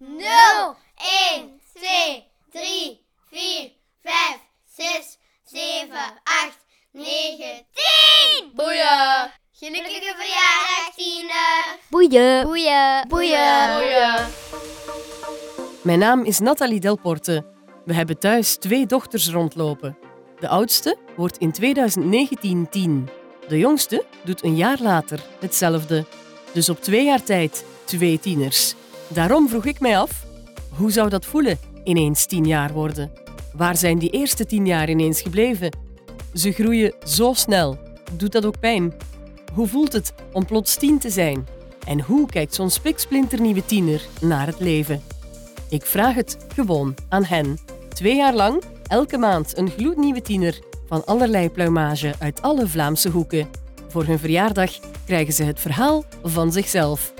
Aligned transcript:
0, 0.00 0.76
1, 1.34 1.60
2, 1.74 2.24
3, 2.52 3.04
4, 3.30 3.72
5, 4.02 4.38
6, 4.76 5.18
7, 5.44 5.88
8, 6.24 6.56
9, 6.92 7.66
10! 8.38 8.50
Boeien! 8.54 9.30
Gelukkige 9.52 10.14
verjaardag, 10.16 10.94
Tine! 10.96 11.78
Boeien. 11.90 12.44
Boeien! 12.44 13.08
Boeien. 13.08 13.78
Boeien! 13.78 14.26
Mijn 15.82 15.98
naam 15.98 16.24
is 16.24 16.38
Nathalie 16.38 16.80
Delporte. 16.80 17.44
We 17.84 17.94
hebben 17.94 18.18
thuis 18.18 18.56
twee 18.56 18.86
dochters 18.86 19.28
rondlopen. 19.28 19.98
De 20.40 20.48
oudste 20.48 20.96
wordt 21.16 21.38
in 21.38 21.52
2019 21.52 22.68
tien. 22.70 23.08
De 23.48 23.58
jongste 23.58 24.04
doet 24.24 24.44
een 24.44 24.56
jaar 24.56 24.78
later 24.80 25.20
hetzelfde. 25.40 26.04
Dus 26.52 26.68
op 26.68 26.80
twee 26.80 27.04
jaar 27.04 27.22
tijd 27.22 27.64
twee 27.84 28.20
tieners. 28.20 28.74
Daarom 29.08 29.48
vroeg 29.48 29.64
ik 29.64 29.80
mij 29.80 29.98
af, 29.98 30.26
hoe 30.68 30.90
zou 30.90 31.08
dat 31.08 31.24
voelen, 31.24 31.58
ineens 31.84 32.26
tien 32.26 32.46
jaar 32.46 32.72
worden? 32.72 33.10
Waar 33.52 33.76
zijn 33.76 33.98
die 33.98 34.10
eerste 34.10 34.46
tien 34.46 34.66
jaar 34.66 34.88
ineens 34.90 35.20
gebleven? 35.20 35.76
Ze 36.34 36.52
groeien 36.52 36.94
zo 37.06 37.32
snel. 37.32 37.78
Doet 38.12 38.32
dat 38.32 38.46
ook 38.46 38.60
pijn? 38.60 38.94
Hoe 39.54 39.66
voelt 39.66 39.92
het 39.92 40.12
om 40.32 40.46
plots 40.46 40.76
tien 40.76 40.98
te 40.98 41.10
zijn? 41.10 41.46
En 41.86 42.00
hoe 42.00 42.26
kijkt 42.26 42.54
zo'n 42.54 42.70
spiksplinternieuwe 42.70 43.64
tiener 43.64 44.02
naar 44.20 44.46
het 44.46 44.60
leven? 44.60 45.02
Ik 45.68 45.86
vraag 45.86 46.14
het 46.14 46.36
gewoon 46.54 46.94
aan 47.08 47.24
hen. 47.24 47.58
Twee 47.88 48.16
jaar 48.16 48.34
lang, 48.34 48.62
elke 48.86 49.18
maand 49.18 49.58
een 49.58 49.70
gloednieuwe 49.70 50.22
tiener 50.22 50.58
van 50.86 51.04
allerlei 51.06 51.50
pluimage 51.50 52.14
uit 52.18 52.42
alle 52.42 52.66
Vlaamse 52.66 53.08
hoeken. 53.10 53.48
Voor 53.88 54.04
hun 54.04 54.18
verjaardag 54.18 54.72
krijgen 55.04 55.32
ze 55.34 55.42
het 55.42 55.60
verhaal 55.60 56.04
van 56.22 56.52
zichzelf. 56.52 57.12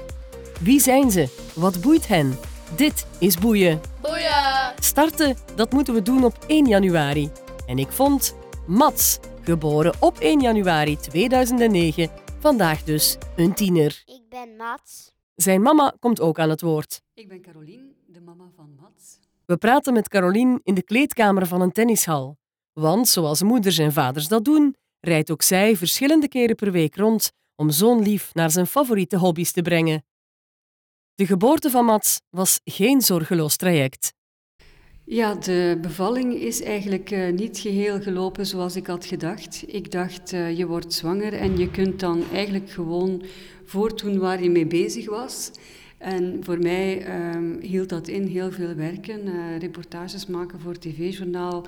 Wie 0.59 0.80
zijn 0.80 1.11
ze? 1.11 1.51
Wat 1.55 1.80
boeit 1.80 2.09
hen? 2.09 2.39
Dit 2.77 3.07
is 3.19 3.39
boeien. 3.39 3.80
Boeien! 4.01 4.73
Starten, 4.79 5.37
dat 5.55 5.73
moeten 5.73 5.95
we 5.95 6.03
doen 6.03 6.25
op 6.25 6.45
1 6.47 6.67
januari. 6.67 7.31
En 7.67 7.78
ik 7.78 7.89
vond 7.89 8.37
Mats, 8.67 9.19
geboren 9.42 9.95
op 10.01 10.19
1 10.19 10.41
januari 10.41 10.97
2009, 10.97 12.11
vandaag 12.39 12.83
dus 12.83 13.17
een 13.36 13.55
tiener. 13.55 14.03
Ik 14.06 14.23
ben 14.29 14.56
Mats. 14.56 15.14
Zijn 15.34 15.62
mama 15.62 15.95
komt 16.01 16.20
ook 16.20 16.39
aan 16.39 16.51
het 16.51 16.61
woord. 16.61 17.03
Ik 17.14 17.29
ben 17.29 17.41
Carolien, 17.41 17.95
de 18.06 18.20
mama 18.20 18.45
van 18.56 18.75
Mats. 18.81 19.19
We 19.47 19.56
praten 19.56 19.92
met 19.92 20.09
Carolien 20.09 20.61
in 20.62 20.75
de 20.75 20.83
kleedkamer 20.83 21.47
van 21.47 21.61
een 21.61 21.73
tennishal. 21.73 22.36
Want 22.73 23.09
zoals 23.09 23.42
moeders 23.42 23.79
en 23.79 23.92
vaders 23.92 24.29
dat 24.29 24.45
doen, 24.45 24.77
rijdt 25.01 25.31
ook 25.31 25.42
zij 25.42 25.77
verschillende 25.77 26.29
keren 26.29 26.56
per 26.56 26.73
week 26.73 26.97
rond 26.97 27.33
om 27.56 27.70
zo'n 27.70 28.03
lief 28.03 28.34
naar 28.34 28.51
zijn 28.51 28.67
favoriete 28.67 29.17
hobby's 29.17 29.53
te 29.53 29.62
brengen. 29.62 30.03
De 31.19 31.27
geboorte 31.27 31.70
van 31.70 31.84
Mats 31.84 32.20
was 32.30 32.61
geen 32.64 33.00
zorgeloos 33.00 33.56
traject. 33.56 34.12
Ja, 35.05 35.34
de 35.34 35.78
bevalling 35.80 36.34
is 36.34 36.62
eigenlijk 36.62 37.11
eh, 37.11 37.33
niet 37.33 37.58
geheel 37.58 38.00
gelopen 38.00 38.47
zoals 38.47 38.77
ik 38.77 38.86
had 38.86 39.06
gedacht. 39.06 39.64
Ik 39.66 39.91
dacht, 39.91 40.33
eh, 40.33 40.56
je 40.56 40.66
wordt 40.66 40.92
zwanger 40.94 41.33
en 41.33 41.58
je 41.58 41.70
kunt 41.70 42.00
dan 42.00 42.22
eigenlijk 42.33 42.70
gewoon 42.70 43.22
voortdoen 43.64 44.19
waar 44.19 44.42
je 44.42 44.50
mee 44.50 44.66
bezig 44.66 45.08
was. 45.08 45.50
En 45.98 46.39
voor 46.44 46.58
mij 46.58 47.05
ehm, 47.05 47.61
hield 47.61 47.89
dat 47.89 48.08
in 48.08 48.27
heel 48.27 48.50
veel 48.50 48.74
werken. 48.74 49.27
eh, 49.27 49.58
reportages 49.58 50.27
maken 50.27 50.61
voor 50.61 50.78
tv-journaal, 50.78 51.66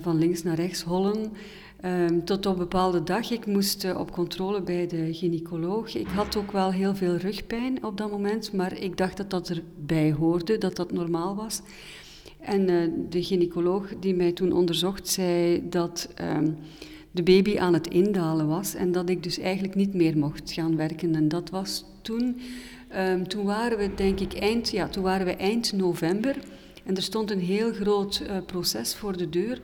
van 0.00 0.18
links 0.18 0.42
naar 0.42 0.56
rechts 0.56 0.82
hollen. 0.82 1.32
Ehm, 1.80 2.24
tot 2.24 2.46
op 2.46 2.56
bepaalde 2.56 3.02
dag. 3.02 3.30
Ik 3.30 3.46
moest 3.46 3.84
eh, 3.84 3.98
op 3.98 4.10
controle 4.12 4.62
bij 4.62 4.86
de 4.86 5.14
gynaecoloog. 5.14 5.94
Ik 5.94 6.06
had 6.06 6.36
ook 6.36 6.52
wel 6.52 6.72
heel 6.72 6.94
veel 6.94 7.16
rugpijn 7.16 7.84
op 7.84 7.96
dat 7.96 8.10
moment, 8.10 8.52
maar 8.52 8.78
ik 8.78 8.96
dacht 8.96 9.16
dat 9.16 9.30
dat 9.30 9.48
erbij 9.48 10.12
hoorde, 10.12 10.58
dat 10.58 10.76
dat 10.76 10.92
normaal 10.92 11.34
was. 11.34 11.60
En 12.40 12.68
eh, 12.68 12.90
de 13.08 13.22
gynaecoloog 13.22 13.88
die 14.00 14.14
mij 14.14 14.32
toen 14.32 14.52
onderzocht, 14.52 15.08
zei 15.08 15.68
dat 15.68 16.08
ehm, 16.14 16.50
de 17.10 17.22
baby 17.22 17.58
aan 17.58 17.74
het 17.74 17.88
indalen 17.88 18.46
was 18.46 18.74
en 18.74 18.92
dat 18.92 19.08
ik 19.08 19.22
dus 19.22 19.38
eigenlijk 19.38 19.74
niet 19.74 19.94
meer 19.94 20.18
mocht 20.18 20.52
gaan 20.52 20.76
werken. 20.76 21.14
En 21.14 21.28
dat 21.28 21.50
was 21.50 21.84
toen, 22.02 22.40
ehm, 22.88 23.24
toen 23.24 23.44
waren 23.44 23.78
we 23.78 23.94
denk 23.94 24.20
ik 24.20 24.34
eind, 24.34 24.70
ja, 24.70 24.88
toen 24.88 25.02
waren 25.02 25.26
we 25.26 25.36
eind 25.36 25.72
november 25.72 26.36
en 26.86 26.96
er 26.96 27.02
stond 27.02 27.30
een 27.30 27.40
heel 27.40 27.72
groot 27.72 28.22
eh, 28.26 28.36
proces 28.46 28.94
voor 28.94 29.16
de 29.16 29.28
deur. 29.28 29.60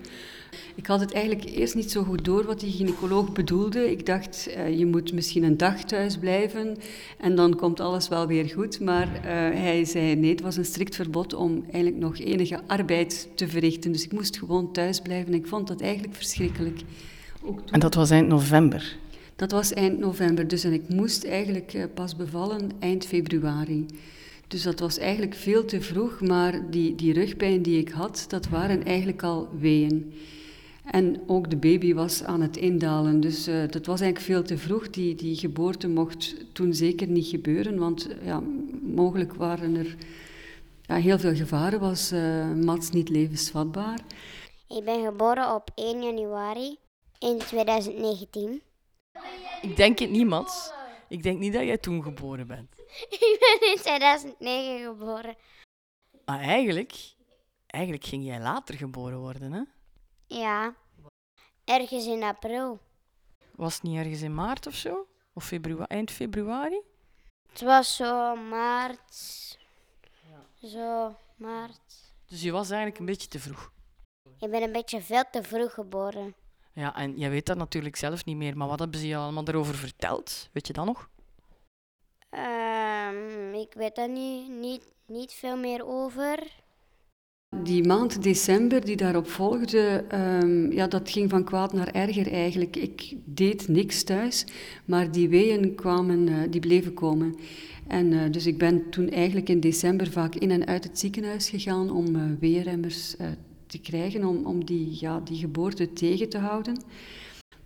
Ik 0.74 0.86
had 0.86 1.00
het 1.00 1.12
eigenlijk 1.12 1.44
eerst 1.50 1.74
niet 1.74 1.90
zo 1.90 2.02
goed 2.02 2.24
door 2.24 2.44
wat 2.44 2.60
die 2.60 2.72
gynaecoloog 2.72 3.32
bedoelde. 3.32 3.90
Ik 3.90 4.06
dacht, 4.06 4.46
eh, 4.46 4.78
je 4.78 4.86
moet 4.86 5.12
misschien 5.12 5.42
een 5.42 5.56
dag 5.56 5.84
thuis 5.84 6.16
blijven 6.18 6.76
en 7.18 7.34
dan 7.34 7.56
komt 7.56 7.80
alles 7.80 8.08
wel 8.08 8.26
weer 8.26 8.44
goed. 8.48 8.80
Maar 8.80 9.14
eh, 9.14 9.22
hij 9.60 9.84
zei 9.84 10.14
nee, 10.16 10.30
het 10.30 10.40
was 10.40 10.56
een 10.56 10.64
strikt 10.64 10.94
verbod 10.96 11.34
om 11.34 11.64
eigenlijk 11.72 11.96
nog 11.96 12.18
enige 12.18 12.60
arbeid 12.66 13.28
te 13.34 13.48
verrichten. 13.48 13.92
Dus 13.92 14.04
ik 14.04 14.12
moest 14.12 14.38
gewoon 14.38 14.72
thuis 14.72 15.00
blijven. 15.00 15.34
Ik 15.34 15.46
vond 15.46 15.68
dat 15.68 15.80
eigenlijk 15.80 16.14
verschrikkelijk. 16.14 16.80
Ook 17.44 17.58
toen- 17.58 17.70
En 17.74 17.80
dat 17.80 17.94
was 17.94 18.10
eind 18.10 18.28
november. 18.28 18.96
dat 19.36 19.50
was 19.50 19.72
eind 19.72 19.98
november, 19.98 20.48
dus 20.48 20.64
en 20.64 20.72
ik 20.72 20.88
moest 20.88 21.24
eigenlijk 21.24 21.88
pas 21.94 22.16
bevallen 22.16 22.70
eind 22.78 23.06
februari. 23.06 23.86
Dus 24.52 24.62
dat 24.62 24.80
was 24.80 24.98
eigenlijk 24.98 25.34
veel 25.34 25.64
te 25.64 25.80
vroeg, 25.80 26.20
maar 26.20 26.70
die, 26.70 26.94
die 26.94 27.12
rugpijn 27.12 27.62
die 27.62 27.78
ik 27.78 27.88
had, 27.88 28.24
dat 28.28 28.48
waren 28.48 28.84
eigenlijk 28.84 29.22
al 29.22 29.48
weeën. 29.58 30.14
En 30.84 31.22
ook 31.26 31.50
de 31.50 31.56
baby 31.56 31.94
was 31.94 32.24
aan 32.24 32.40
het 32.40 32.56
indalen, 32.56 33.20
dus 33.20 33.46
eh, 33.46 33.68
dat 33.70 33.86
was 33.86 34.00
eigenlijk 34.00 34.32
veel 34.32 34.42
te 34.42 34.58
vroeg. 34.58 34.90
Die, 34.90 35.14
die 35.14 35.36
geboorte 35.36 35.88
mocht 35.88 36.34
toen 36.52 36.74
zeker 36.74 37.08
niet 37.08 37.26
gebeuren, 37.26 37.78
want 37.78 38.08
ja, 38.22 38.42
mogelijk 38.82 39.34
waren 39.34 39.76
er 39.76 39.96
ja, 40.82 40.96
heel 40.96 41.18
veel 41.18 41.34
gevaren, 41.34 41.80
was 41.80 42.10
eh, 42.10 42.52
Mats 42.52 42.90
niet 42.90 43.08
levensvatbaar. 43.08 44.00
Ik 44.68 44.84
ben 44.84 45.04
geboren 45.04 45.54
op 45.54 45.70
1 45.74 46.02
januari 46.02 46.76
in 47.18 47.38
2019. 47.38 48.62
Ik 49.62 49.76
denk 49.76 49.98
het 49.98 50.10
niet, 50.10 50.26
Mats. 50.26 50.72
Ik 51.08 51.22
denk 51.22 51.38
niet 51.38 51.52
dat 51.52 51.62
jij 51.62 51.78
toen 51.78 52.02
geboren 52.02 52.46
bent. 52.46 52.81
Ik 53.10 53.36
ben 53.40 53.70
in 53.70 53.76
2009 53.76 54.84
geboren. 54.84 55.36
Maar 56.24 56.40
eigenlijk, 56.40 57.14
eigenlijk 57.66 58.04
ging 58.04 58.24
jij 58.24 58.40
later 58.40 58.74
geboren 58.74 59.18
worden, 59.18 59.52
hè? 59.52 59.62
Ja. 60.26 60.74
Ergens 61.64 62.06
in 62.06 62.22
april. 62.22 62.80
Was 63.56 63.74
het 63.74 63.82
niet 63.82 63.98
ergens 63.98 64.22
in 64.22 64.34
maart 64.34 64.66
of 64.66 64.74
zo? 64.74 65.06
Of 65.32 65.44
februari, 65.44 65.84
eind 65.88 66.10
februari? 66.10 66.80
Het 67.48 67.60
was 67.60 67.96
zo 67.96 68.36
maart. 68.36 69.14
Zo 70.62 71.16
maart. 71.36 72.14
Dus 72.26 72.42
je 72.42 72.52
was 72.52 72.70
eigenlijk 72.70 72.98
een 72.98 73.06
beetje 73.06 73.28
te 73.28 73.40
vroeg. 73.40 73.72
Ik 74.38 74.50
ben 74.50 74.62
een 74.62 74.72
beetje 74.72 75.00
veel 75.00 75.24
te 75.30 75.42
vroeg 75.42 75.74
geboren. 75.74 76.34
Ja, 76.72 76.94
en 76.94 77.18
jij 77.18 77.30
weet 77.30 77.46
dat 77.46 77.56
natuurlijk 77.56 77.96
zelf 77.96 78.24
niet 78.24 78.36
meer, 78.36 78.56
maar 78.56 78.68
wat 78.68 78.78
hebben 78.78 79.00
ze 79.00 79.06
je 79.06 79.16
allemaal 79.16 79.44
erover 79.46 79.74
verteld? 79.74 80.48
Weet 80.52 80.66
je 80.66 80.72
dat 80.72 80.84
nog? 80.84 81.08
Ehm, 83.12 83.54
ik 83.54 83.74
weet 83.74 83.94
daar 83.94 84.08
niet, 84.08 84.48
niet, 84.48 84.82
niet 85.06 85.32
veel 85.32 85.56
meer 85.56 85.86
over. 85.86 86.60
Die 87.62 87.86
maand 87.86 88.22
december 88.22 88.84
die 88.84 88.96
daarop 88.96 89.28
volgde, 89.28 90.04
ehm, 90.08 90.72
ja, 90.72 90.86
dat 90.86 91.10
ging 91.10 91.30
van 91.30 91.44
kwaad 91.44 91.72
naar 91.72 91.88
erger 91.88 92.32
eigenlijk. 92.32 92.76
Ik 92.76 93.16
deed 93.24 93.68
niks 93.68 94.02
thuis, 94.02 94.44
maar 94.84 95.12
die 95.12 95.28
weeën 95.28 95.74
kwamen, 95.74 96.28
eh, 96.28 96.50
die 96.50 96.60
bleven 96.60 96.94
komen. 96.94 97.34
En 97.86 98.12
eh, 98.12 98.30
dus 98.30 98.46
ik 98.46 98.58
ben 98.58 98.90
toen 98.90 99.08
eigenlijk 99.10 99.48
in 99.48 99.60
december 99.60 100.10
vaak 100.10 100.34
in 100.34 100.50
en 100.50 100.66
uit 100.66 100.84
het 100.84 100.98
ziekenhuis 100.98 101.48
gegaan 101.48 101.90
om 101.90 102.16
uh, 102.16 102.22
weerremmers 102.40 103.16
te 103.66 103.78
krijgen, 103.78 104.24
om, 104.24 104.46
om 104.46 104.64
die, 104.64 104.96
ja, 105.00 105.20
die 105.20 105.36
geboorte 105.38 105.92
tegen 105.92 106.28
te 106.28 106.38
houden. 106.38 106.76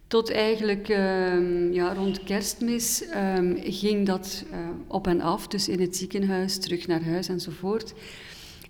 Tot 0.06 0.30
eigenlijk 0.30 0.88
ehm, 0.88 1.72
ja, 1.72 1.94
rond 1.94 2.24
kerstmis 2.24 3.06
ehm, 3.06 3.54
ging 3.60 4.06
dat 4.06 4.44
eh, 4.50 4.58
op 4.86 5.06
en 5.06 5.20
af, 5.20 5.48
dus 5.48 5.68
in 5.68 5.80
het 5.80 5.96
ziekenhuis, 5.96 6.58
terug 6.58 6.86
naar 6.86 7.04
huis 7.04 7.28
enzovoort. 7.28 7.94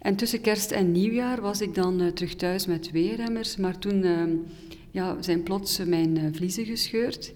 En 0.00 0.16
tussen 0.16 0.40
kerst 0.40 0.70
en 0.70 0.92
nieuwjaar 0.92 1.40
was 1.40 1.60
ik 1.60 1.74
dan 1.74 2.00
eh, 2.00 2.06
terug 2.06 2.34
thuis 2.34 2.66
met 2.66 2.90
weerremmers, 2.90 3.56
maar 3.56 3.78
toen 3.78 4.02
ehm, 4.02 4.30
ja, 4.90 5.22
zijn 5.22 5.42
plots 5.42 5.78
eh, 5.78 5.86
mijn 5.86 6.34
vliezen 6.34 6.64
gescheurd. 6.64 7.32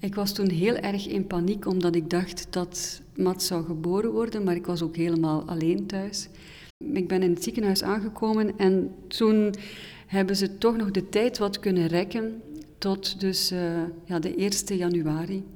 Ik 0.00 0.14
was 0.14 0.32
toen 0.32 0.50
heel 0.50 0.76
erg 0.76 1.08
in 1.08 1.26
paniek, 1.26 1.66
omdat 1.66 1.94
ik 1.94 2.10
dacht 2.10 2.46
dat 2.50 3.00
Mats 3.16 3.46
zou 3.46 3.64
geboren 3.64 4.10
worden, 4.10 4.44
maar 4.44 4.54
ik 4.54 4.66
was 4.66 4.82
ook 4.82 4.96
helemaal 4.96 5.42
alleen 5.46 5.86
thuis. 5.86 6.28
Ik 6.92 7.08
ben 7.08 7.22
in 7.22 7.30
het 7.30 7.42
ziekenhuis 7.42 7.82
aangekomen 7.82 8.52
en 8.56 8.94
toen 9.08 9.54
hebben 10.06 10.36
ze 10.36 10.58
toch 10.58 10.76
nog 10.76 10.90
de 10.90 11.08
tijd 11.08 11.38
wat 11.38 11.60
kunnen 11.60 11.86
rekken 11.86 12.42
tot 12.78 13.20
dus 13.20 13.50
eh, 13.50 13.82
ja, 14.04 14.18
de 14.18 14.34
1 14.34 14.76
januari. 14.76 15.46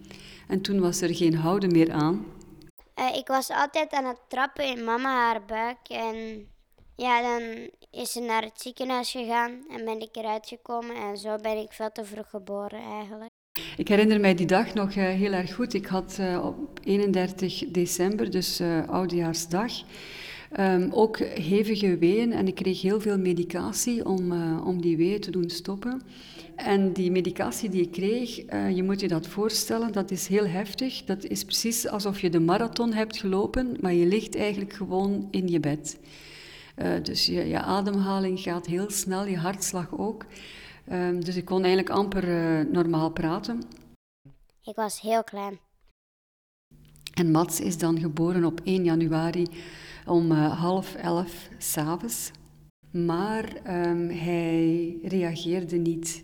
En 0.49 0.61
toen 0.61 0.81
was 0.81 1.01
er 1.01 1.15
geen 1.15 1.35
houden 1.35 1.73
meer 1.73 1.93
aan. 1.93 2.27
Eh, 2.95 3.17
ik 3.17 3.27
was 3.27 3.51
altijd 3.51 3.93
aan 3.93 4.05
het 4.05 4.21
trappen 4.29 4.65
in 4.65 4.85
mama 4.85 5.09
haar 5.09 5.45
buik. 5.45 5.89
En 5.89 6.47
ja, 6.97 7.23
dan 7.23 7.71
is 7.91 8.13
ze 8.13 8.21
naar 8.21 8.43
het 8.43 8.61
ziekenhuis 8.61 9.11
gegaan 9.11 9.65
en 9.71 9.85
ben 9.85 10.01
ik 10.01 10.17
eruit 10.17 10.47
gekomen. 10.47 10.97
En 10.97 11.17
zo 11.17 11.37
ben 11.37 11.59
ik 11.59 11.73
veel 11.73 11.93
te 11.93 12.05
vroeg 12.05 12.31
geboren 12.31 12.83
eigenlijk. 12.83 13.31
Ik 13.77 13.89
herinner 13.89 14.21
mij 14.21 14.35
die 14.35 14.47
dag 14.47 14.75
nog 14.75 14.91
eh, 14.91 15.05
heel 15.05 15.33
erg 15.33 15.55
goed. 15.55 15.75
Ik 15.75 15.87
had 15.87 16.21
op 16.43 16.81
31 16.85 17.65
december, 17.69 18.31
dus 18.31 18.61
oudejaarsdag, 18.87 19.73
Ehm, 20.53 20.89
ook 20.91 21.19
hevige 21.19 21.99
weeën 21.99 22.33
en 22.33 22.47
ik 22.47 22.55
kreeg 22.55 22.83
heel 22.83 23.01
veel 23.01 23.19
medicatie 23.19 24.07
om, 24.07 24.33
om 24.61 24.81
die 24.81 24.97
weeën 24.97 25.21
te 25.21 25.31
doen 25.31 25.51
stoppen. 25.51 26.03
En 26.57 26.93
die 26.93 27.11
medicatie 27.11 27.69
die 27.69 27.83
ik 27.83 27.93
kreeg, 27.93 28.39
eh, 28.39 28.77
je 28.77 28.83
moet 28.83 29.01
je 29.01 29.09
dat 29.09 29.27
voorstellen, 29.27 29.93
dat 29.93 30.11
is 30.11 30.27
heel 30.27 30.47
heftig. 30.47 31.05
Dat 31.05 31.25
is 31.25 31.45
precies 31.45 31.89
alsof 31.89 32.21
je 32.21 32.31
de 32.31 32.41
marathon 32.41 32.93
hebt 32.93 33.17
gelopen, 33.17 33.77
maar 33.81 33.93
je 33.93 34.07
ligt 34.07 34.37
eigenlijk 34.37 34.73
gewoon 34.73 35.29
in 35.31 35.49
je 35.49 35.61
bed. 35.61 35.99
Eh, 36.75 37.03
dus 37.03 37.27
je, 37.27 37.49
je, 37.49 37.61
ademhaling 37.61 38.41
gaat 38.41 38.67
heel 38.67 38.91
snel, 38.91 39.27
je 39.27 39.37
hartslag 39.37 39.99
ook. 39.99 40.27
Ehm, 40.89 41.21
dus 41.21 41.37
ik 41.37 41.45
kon 41.45 41.65
eigenlijk 41.65 41.91
amper 41.91 42.27
normaal 42.67 43.11
praten. 43.11 43.63
Ik 44.63 44.75
was 44.75 45.01
heel 45.01 45.25
klein. 45.25 45.59
En 47.15 47.31
Mats 47.31 47.61
is 47.61 47.79
dan 47.79 47.99
geboren 47.99 48.45
op 48.45 48.61
1 48.65 48.85
januari 48.85 49.47
om 50.07 50.31
half 50.31 50.95
elf 50.95 51.49
s'avonds. 51.59 52.31
Maar 52.93 53.45
um, 53.67 54.09
hij 54.09 54.97
reageerde 55.03 55.77
niet. 55.77 56.21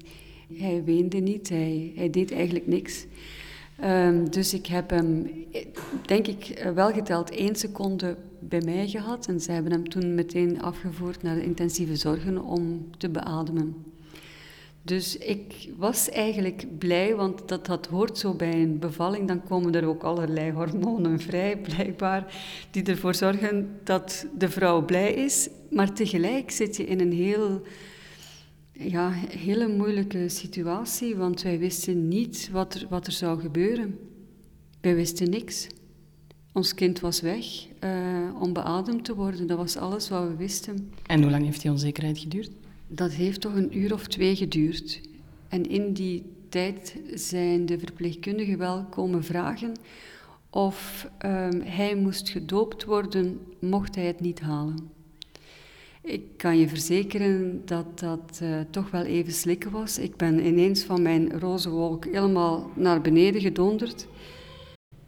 Hij 0.55 0.85
weende 0.85 1.19
niet, 1.19 1.49
hij, 1.49 1.93
hij 1.94 2.11
deed 2.11 2.32
eigenlijk 2.32 2.67
niks. 2.67 3.06
Um, 3.85 4.31
dus 4.31 4.55
ik 4.55 4.67
heb 4.67 4.91
hem, 4.91 5.31
denk 6.06 6.26
ik, 6.26 6.70
wel 6.75 6.93
geteld 6.93 7.31
één 7.31 7.56
seconde 7.56 8.17
bij 8.38 8.61
mij 8.65 8.88
gehad. 8.88 9.26
En 9.26 9.41
ze 9.41 9.53
hebben 9.53 9.73
hem 9.73 9.88
toen 9.88 10.15
meteen 10.15 10.62
afgevoerd 10.62 11.23
naar 11.23 11.35
de 11.35 11.44
intensieve 11.44 11.97
zorgen 11.97 12.43
om 12.43 12.91
te 12.99 13.09
beademen. 13.09 13.75
Dus 14.88 15.17
ik 15.17 15.69
was 15.76 16.08
eigenlijk 16.08 16.79
blij, 16.79 17.14
want 17.14 17.49
dat, 17.49 17.67
dat 17.67 17.87
hoort 17.87 18.19
zo 18.19 18.35
bij 18.35 18.62
een 18.62 18.79
bevalling. 18.79 19.29
Dan 19.29 19.44
komen 19.44 19.75
er 19.75 19.87
ook 19.87 20.02
allerlei 20.02 20.52
hormonen 20.52 21.20
vrij, 21.20 21.58
blijkbaar, 21.58 22.35
die 22.70 22.82
ervoor 22.82 23.14
zorgen 23.14 23.79
dat 23.85 24.26
de 24.38 24.49
vrouw 24.49 24.85
blij 24.85 25.12
is. 25.12 25.49
Maar 25.70 25.93
tegelijk 25.93 26.50
zit 26.50 26.76
je 26.76 26.85
in 26.85 27.00
een 27.00 27.12
heel, 27.12 27.62
ja, 28.73 29.11
hele 29.38 29.69
moeilijke 29.69 30.29
situatie, 30.29 31.17
want 31.17 31.43
wij 31.43 31.58
wisten 31.58 32.08
niet 32.08 32.49
wat 32.52 32.75
er, 32.75 32.87
wat 32.88 33.06
er 33.06 33.12
zou 33.12 33.41
gebeuren. 33.41 33.99
Wij 34.81 34.94
wisten 34.94 35.31
niks. 35.31 35.67
Ons 36.52 36.75
kind 36.75 37.00
was 37.00 37.20
weg 37.20 37.46
uh, 37.84 38.43
om 38.43 38.52
beademd 38.52 39.05
te 39.05 39.14
worden. 39.14 39.46
Dat 39.46 39.58
was 39.58 39.76
alles 39.76 40.08
wat 40.08 40.29
we 40.29 40.37
wisten. 40.37 40.93
En 41.06 41.23
hoe 41.23 41.31
lang 41.31 41.44
heeft 41.44 41.62
die 41.62 41.70
onzekerheid 41.70 42.19
geduurd? 42.19 42.50
Dat 42.88 43.12
heeft 43.12 43.40
toch 43.40 43.55
een 43.55 43.79
uur 43.79 43.93
of 43.93 44.06
twee 44.06 44.37
geduurd. 44.37 45.00
En 45.49 45.69
in 45.69 45.93
die 45.93 46.25
tijd 46.49 46.96
zijn 47.14 47.67
de 47.67 47.79
verpleegkundigen 47.79 48.58
wel 48.58 48.85
komen 48.85 49.25
vragen 49.25 49.73
of 50.50 51.08
um, 51.25 51.61
hij 51.61 51.94
moest 51.96 52.29
gedoopt 52.29 52.85
worden, 52.85 53.40
mocht 53.58 53.94
hij 53.94 54.05
het 54.05 54.20
niet 54.20 54.40
halen. 54.40 54.90
Ik 56.02 56.23
kan 56.37 56.58
je 56.58 56.69
verzekeren 56.69 57.62
dat 57.64 57.99
dat 57.99 58.40
uh, 58.43 58.61
toch 58.70 58.91
wel 58.91 59.05
even 59.05 59.32
slikken 59.32 59.70
was. 59.70 59.99
Ik 59.99 60.17
ben 60.17 60.46
ineens 60.46 60.82
van 60.82 61.02
mijn 61.02 61.38
roze 61.38 61.70
wolk 61.70 62.05
helemaal 62.05 62.70
naar 62.75 63.00
beneden 63.00 63.41
gedonderd. 63.41 64.06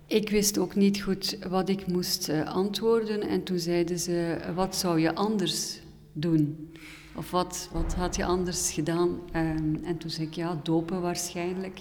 Ik 0.07 0.31
wist 0.31 0.59
ook 0.59 0.75
niet 0.75 1.03
goed 1.03 1.39
wat 1.49 1.69
ik 1.69 1.87
moest 1.87 2.29
uh, 2.29 2.55
antwoorden 2.55 3.21
en 3.21 3.43
toen 3.43 3.59
zeiden 3.59 3.99
ze, 3.99 4.39
wat 4.55 4.77
zou 4.77 5.01
je 5.01 5.15
anders 5.15 5.81
doen? 6.13 6.71
Of 7.15 7.31
wat, 7.31 7.69
wat 7.73 7.95
had 7.95 8.17
je 8.17 8.25
anders 8.25 8.73
gedaan? 8.73 9.09
Um, 9.37 9.81
en 9.85 9.99
toen 9.99 10.11
zei 10.11 10.27
ik, 10.27 10.35
ja, 10.35 10.61
dopen 10.63 11.01
waarschijnlijk. 11.01 11.81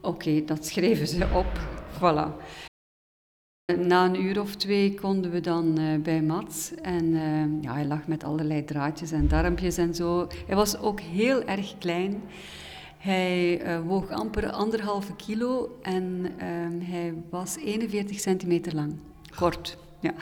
Oké, 0.00 0.44
dat 0.44 0.66
schreven 0.66 1.06
ze 1.06 1.26
op. 1.34 1.60
Voilà. 1.94 2.44
Na 3.78 4.04
een 4.04 4.22
uur 4.22 4.40
of 4.40 4.56
twee 4.56 4.94
konden 4.94 5.30
we 5.30 5.40
dan 5.40 5.78
uh, 5.78 6.00
bij 6.02 6.22
Mats. 6.22 6.74
En 6.74 7.04
uh, 7.04 7.62
ja, 7.62 7.72
hij 7.72 7.86
lag 7.86 8.06
met 8.06 8.24
allerlei 8.24 8.64
draadjes 8.64 9.12
en 9.12 9.28
darmpjes 9.28 9.76
en 9.76 9.94
zo. 9.94 10.26
Hij 10.46 10.56
was 10.56 10.78
ook 10.78 11.00
heel 11.00 11.42
erg 11.42 11.78
klein. 11.78 12.22
Hij 12.98 13.66
uh, 13.66 13.86
woog 13.86 14.10
amper 14.10 14.50
anderhalve 14.50 15.16
kilo 15.16 15.78
en 15.82 16.32
ehm, 16.38 16.80
hij 16.80 17.14
was 17.30 17.56
41 17.56 18.20
centimeter 18.20 18.74
lang. 18.74 18.94
Kort, 19.36 19.78
ja. 20.00 20.14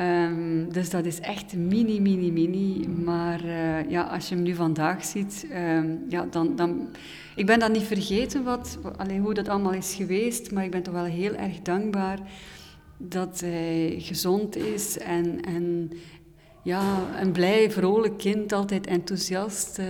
Um, 0.00 0.72
dus 0.72 0.90
dat 0.90 1.04
is 1.04 1.20
echt 1.20 1.56
mini, 1.56 2.00
mini, 2.00 2.30
mini. 2.32 2.88
Maar 2.88 3.44
uh, 3.44 3.90
ja, 3.90 4.02
als 4.02 4.28
je 4.28 4.34
hem 4.34 4.44
nu 4.44 4.54
vandaag 4.54 5.04
ziet, 5.04 5.46
um, 5.52 6.04
ja, 6.08 6.26
dan, 6.30 6.56
dan... 6.56 6.88
Ik 7.36 7.46
ben 7.46 7.58
dat 7.58 7.72
niet 7.72 7.82
vergeten, 7.82 8.44
wat, 8.44 8.78
alleen 8.96 9.20
hoe 9.20 9.34
dat 9.34 9.48
allemaal 9.48 9.72
is 9.72 9.94
geweest. 9.94 10.52
Maar 10.52 10.64
ik 10.64 10.70
ben 10.70 10.82
toch 10.82 10.94
wel 10.94 11.04
heel 11.04 11.34
erg 11.34 11.62
dankbaar 11.62 12.18
dat 12.96 13.40
hij 13.40 13.94
gezond 13.98 14.56
is. 14.56 14.98
En, 14.98 15.40
en 15.40 15.90
ja, 16.62 16.98
een 17.20 17.32
blij, 17.32 17.70
vrolijk 17.70 18.18
kind, 18.18 18.52
altijd 18.52 18.86
enthousiast. 18.86 19.78
Uh, 19.78 19.86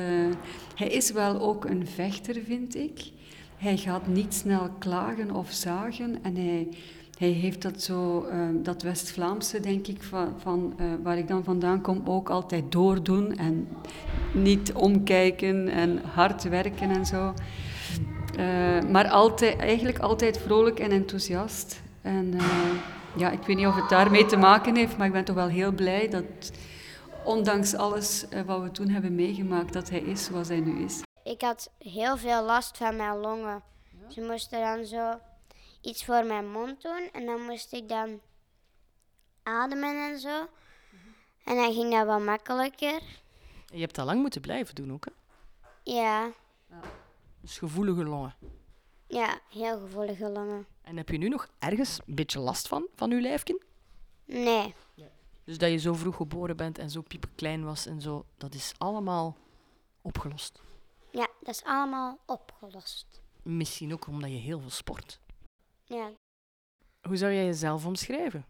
hij 0.75 0.89
is 0.89 1.11
wel 1.13 1.41
ook 1.41 1.65
een 1.65 1.87
vechter, 1.87 2.37
vind 2.45 2.77
ik. 2.77 3.11
Hij 3.57 3.77
gaat 3.77 4.07
niet 4.07 4.35
snel 4.35 4.71
klagen 4.79 5.31
of 5.31 5.51
zagen. 5.51 6.19
En 6.23 6.37
hij 6.37 6.69
hij 7.19 7.29
heeft 7.29 7.63
dat 7.63 7.83
zo, 7.83 8.27
uh, 8.27 8.49
dat 8.53 8.83
West-Vlaamse, 8.83 9.61
denk 9.61 9.87
ik, 9.87 10.03
van, 10.03 10.35
van 10.39 10.75
uh, 10.81 10.87
waar 11.03 11.19
ik 11.19 11.29
dan 11.29 11.45
vandaan 11.45 11.81
kom, 11.81 12.03
ook 12.05 12.31
altijd 12.31 12.73
doordoen 12.73 13.37
en 13.37 13.69
niet 14.33 14.73
omkijken 14.73 15.69
en 15.69 16.03
hard 16.05 16.43
werken 16.43 16.91
en 16.91 17.07
zo. 17.07 17.35
Uh, 18.39 18.91
maar 18.91 19.09
altijd, 19.09 19.59
eigenlijk 19.59 19.99
altijd 19.99 20.39
vrolijk 20.39 20.79
en 20.79 20.91
enthousiast. 20.91 21.83
En 22.03 22.35
ja, 23.17 23.31
ik 23.31 23.43
weet 23.43 23.57
niet 23.57 23.67
of 23.67 23.75
het 23.75 23.89
daarmee 23.89 24.27
te 24.27 24.37
maken 24.37 24.77
heeft, 24.77 24.97
maar 24.97 25.07
ik 25.07 25.13
ben 25.13 25.25
toch 25.25 25.37
wel 25.37 25.49
heel 25.49 25.73
blij 25.73 26.09
dat, 26.09 26.53
ondanks 27.25 27.75
alles 27.75 28.27
wat 28.47 28.63
we 28.63 28.71
toen 28.71 28.89
hebben 28.89 29.15
meegemaakt, 29.15 29.73
dat 29.73 29.91
hij 29.91 30.01
is 30.01 30.25
zoals 30.25 30.49
hij 30.49 30.61
nu 30.61 30.85
is. 30.85 31.03
Ik 31.23 31.41
had 31.41 31.71
heel 31.79 32.17
veel 32.17 32.45
last 32.45 32.77
van 32.77 32.97
mijn 32.97 33.17
longen. 33.17 33.63
Ze 34.09 34.21
moesten 34.21 34.61
dan 34.61 34.85
zo 34.85 35.19
iets 35.87 36.05
voor 36.05 36.25
mijn 36.25 36.51
mond 36.51 36.83
doen. 36.83 37.09
En 37.13 37.27
dan 37.27 37.43
moest 37.43 37.73
ik 37.73 37.89
dan 37.89 38.21
ademen 39.43 40.13
en 40.13 40.19
zo. 40.19 40.49
En 41.45 41.57
dan 41.57 41.73
ging 41.73 41.93
dat 41.93 42.07
wel 42.07 42.21
makkelijker. 42.21 43.03
Je 43.67 43.81
hebt 43.81 43.95
dat 43.95 44.07
lang 44.07 44.21
moeten 44.21 44.41
blijven 44.41 44.75
doen 44.75 44.93
ook, 44.93 45.05
hè? 45.05 45.13
Ja. 45.93 46.31
Dus 47.41 47.59
gevoelige 47.59 48.05
longen. 48.05 48.35
Ja, 49.07 49.39
heel 49.51 49.79
gevoelige 49.79 50.29
longen. 50.29 50.67
En 50.83 50.97
heb 50.97 51.09
je 51.09 51.19
nu 51.19 51.29
nog 51.29 51.49
ergens 51.59 51.99
een 52.07 52.15
beetje 52.15 52.39
last 52.39 52.69
van, 52.69 52.87
van 52.95 53.11
je 53.11 53.21
lijfje? 53.21 53.63
Nee. 54.25 54.75
Dus 55.45 55.59
dat 55.59 55.71
je 55.71 55.77
zo 55.77 55.95
vroeg 55.95 56.17
geboren 56.17 56.57
bent 56.57 56.79
en 56.79 56.91
zo 56.91 57.03
klein 57.35 57.65
was 57.65 57.87
en 57.87 58.01
zo, 58.01 58.25
dat 58.37 58.55
is 58.55 58.73
allemaal 58.79 59.37
opgelost? 60.03 60.61
Ja, 61.11 61.29
dat 61.41 61.55
is 61.55 61.65
allemaal 61.65 62.19
opgelost. 62.27 63.21
Misschien 63.43 63.93
ook 63.93 64.07
omdat 64.07 64.31
je 64.31 64.37
heel 64.37 64.61
veel 64.61 64.71
sport. 64.71 65.21
Ja. 65.87 66.13
Hoe 67.01 67.17
zou 67.17 67.33
jij 67.33 67.45
jezelf 67.45 67.87
omschrijven? 67.87 68.47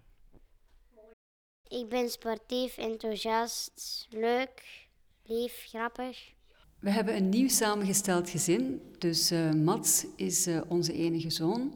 Ik 1.68 1.88
ben 1.88 2.10
sportief, 2.10 2.76
enthousiast, 2.76 4.06
leuk, 4.10 4.88
lief, 5.22 5.64
grappig. 5.68 6.34
We 6.78 6.90
hebben 6.90 7.16
een 7.16 7.28
nieuw 7.28 7.48
samengesteld 7.48 8.30
gezin. 8.30 8.82
Dus 8.98 9.32
uh, 9.32 9.52
Mats 9.52 10.06
is 10.16 10.46
uh, 10.46 10.60
onze 10.68 10.92
enige 10.92 11.30
zoon. 11.30 11.74